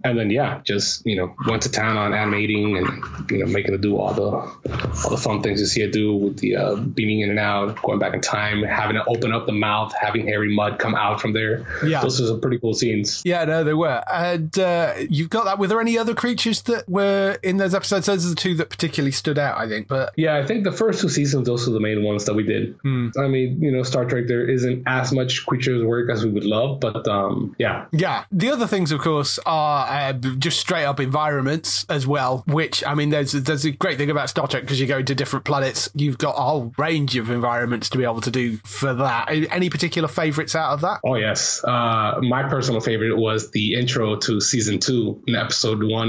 and 0.03 0.19
then 0.19 0.31
yeah, 0.31 0.61
just 0.65 1.05
you 1.07 1.17
know 1.17 1.35
went 1.47 1.63
to 1.63 1.71
town 1.71 1.97
on 1.97 2.15
animating 2.15 2.77
and 2.77 3.31
you 3.31 3.39
know 3.39 3.47
making 3.47 3.75
it 3.75 3.81
do 3.81 3.97
all 3.97 4.13
the 4.13 4.23
all 4.23 5.11
the 5.11 5.17
fun 5.17 5.43
things 5.43 5.61
you 5.61 5.67
see 5.67 5.83
it 5.83 5.93
do 5.93 6.15
with 6.15 6.39
the 6.39 6.57
uh, 6.57 6.77
beaming 6.77 7.21
in 7.21 7.31
and 7.31 7.39
out, 7.39 7.81
going 7.83 7.99
back 7.99 8.15
in 8.15 8.21
time, 8.21 8.63
having 8.63 8.97
it 8.97 9.03
open 9.07 9.33
up 9.33 9.47
the 9.47 9.53
mouth, 9.53 9.93
having 9.99 10.27
Harry 10.27 10.55
Mudd 10.55 10.79
come 10.79 10.95
out 10.95 11.21
from 11.21 11.33
there. 11.33 11.67
Yeah. 11.85 12.01
those 12.03 12.21
are 12.21 12.27
some 12.27 12.41
pretty 12.41 12.59
cool 12.59 12.75
scenes. 12.75 13.23
yeah, 13.25 13.45
no, 13.45 13.65
they 13.65 13.75
were. 13.75 14.03
And 14.13 14.57
uh, 14.59 14.95
you've 15.09 15.31
got 15.31 15.45
that. 15.45 15.59
Were 15.59 15.67
there 15.67 15.81
any 15.81 15.99
other 15.99 16.14
creatures 16.15 16.63
that 16.63 16.89
were 16.89 17.39
in 17.43 17.57
those 17.57 17.75
episodes? 17.75 18.07
Those 18.07 18.27
are 18.27 18.31
the 18.31 18.35
two 18.35 18.55
that 18.57 18.71
particularly 18.71 19.13
stood 19.13 19.39
out, 19.39 19.59
I 19.59 19.69
think. 19.69 19.89
But 19.89 20.13
Yeah, 20.17 20.37
I 20.37 20.47
think 20.47 20.65
the 20.65 20.73
first 20.73 21.01
two 21.01 21.09
seasons, 21.09 21.47
those 21.47 21.69
are 21.69 21.73
the 21.73 21.81
main 21.81 22.03
ones 22.03 22.25
that 22.25 22.35
we 22.35 22.43
did. 22.43 22.79
I 22.85 23.29
mean, 23.29 23.61
you 23.63 23.71
know, 23.71 23.83
Star 23.83 24.05
Trek, 24.05 24.25
there 24.27 24.49
isn't 24.49 24.85
as 24.87 25.13
much 25.13 25.47
creatures 25.47 25.85
work 25.85 26.11
as 26.11 26.25
we 26.25 26.31
would 26.31 26.45
love, 26.45 26.81
but 26.81 27.07
um, 27.09 27.55
yeah. 27.59 27.87
Yeah. 27.93 28.25
The 28.33 28.51
other 28.51 28.67
things, 28.67 28.93
of 28.93 29.01
course, 29.01 29.39
are 29.47 29.87
uh, 29.87 30.13
just 30.13 30.61
straight 30.61 30.85
up 30.85 31.01
environments 31.01 31.87
as 31.89 32.07
well. 32.07 32.45
Which 32.47 32.85
I 32.87 32.95
mean, 32.95 33.11
there's 33.11 33.33
there's 33.33 33.65
a 33.65 33.71
great 33.71 33.99
thing 33.99 34.11
about 34.11 34.31
Star 34.31 34.47
Trek 34.47 34.63
because 34.63 34.81
you 34.81 34.87
go 34.87 35.03
to 35.03 35.15
different 35.15 35.45
planets. 35.45 35.91
You've 35.95 36.19
got 36.19 36.37
a 36.37 36.43
whole 36.43 36.73
range 36.79 37.17
of 37.17 37.31
environments 37.31 37.89
to 37.91 37.99
be 37.99 38.05
able 38.05 38.21
to 38.23 38.31
do 38.31 38.59
for 38.65 38.95
that. 38.95 39.29
Any 39.31 39.71
particular 39.71 40.09
favourites 40.09 40.55
out 40.55 40.73
of 40.73 40.81
that? 40.83 41.01
Oh, 41.05 41.15
yes. 41.17 41.63
Uh, 41.65 42.21
my 42.23 42.49
personal 42.49 42.81
favorite 42.81 43.17
was 43.17 43.51
the 43.51 43.75
intro 43.75 44.17
to 44.17 44.41
season 44.41 44.79
two 44.79 45.23
in 45.27 45.35
episode 45.35 45.83
one 45.83 46.04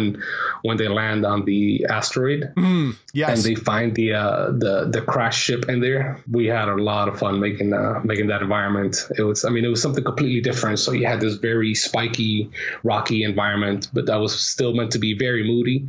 when 0.61 0.77
they 0.77 0.87
land 0.87 1.25
on 1.25 1.45
the 1.45 1.85
asteroid. 1.89 2.53
Yes. 3.13 3.29
and 3.29 3.43
they 3.43 3.55
find 3.55 3.95
the 3.95 4.13
uh, 4.13 4.51
the 4.51 4.89
the 4.91 5.01
crash 5.01 5.37
ship 5.41 5.69
in 5.69 5.79
there. 5.79 6.21
We 6.29 6.47
had 6.47 6.67
a 6.67 6.75
lot 6.75 7.07
of 7.07 7.17
fun 7.19 7.39
making 7.39 7.73
uh, 7.73 8.01
making 8.03 8.27
that 8.27 8.41
environment. 8.41 8.97
It 9.17 9.23
was, 9.23 9.45
I 9.45 9.49
mean, 9.49 9.63
it 9.63 9.69
was 9.69 9.81
something 9.81 10.03
completely 10.03 10.41
different. 10.41 10.79
So 10.79 10.91
you 10.91 11.05
had 11.07 11.19
this 11.21 11.35
very 11.35 11.75
spiky, 11.75 12.49
rocky 12.83 13.23
environment, 13.23 13.89
but 13.93 14.05
that 14.07 14.17
was 14.17 14.37
still 14.37 14.73
meant 14.73 14.91
to 14.91 14.99
be 14.99 15.17
very 15.17 15.43
moody, 15.43 15.87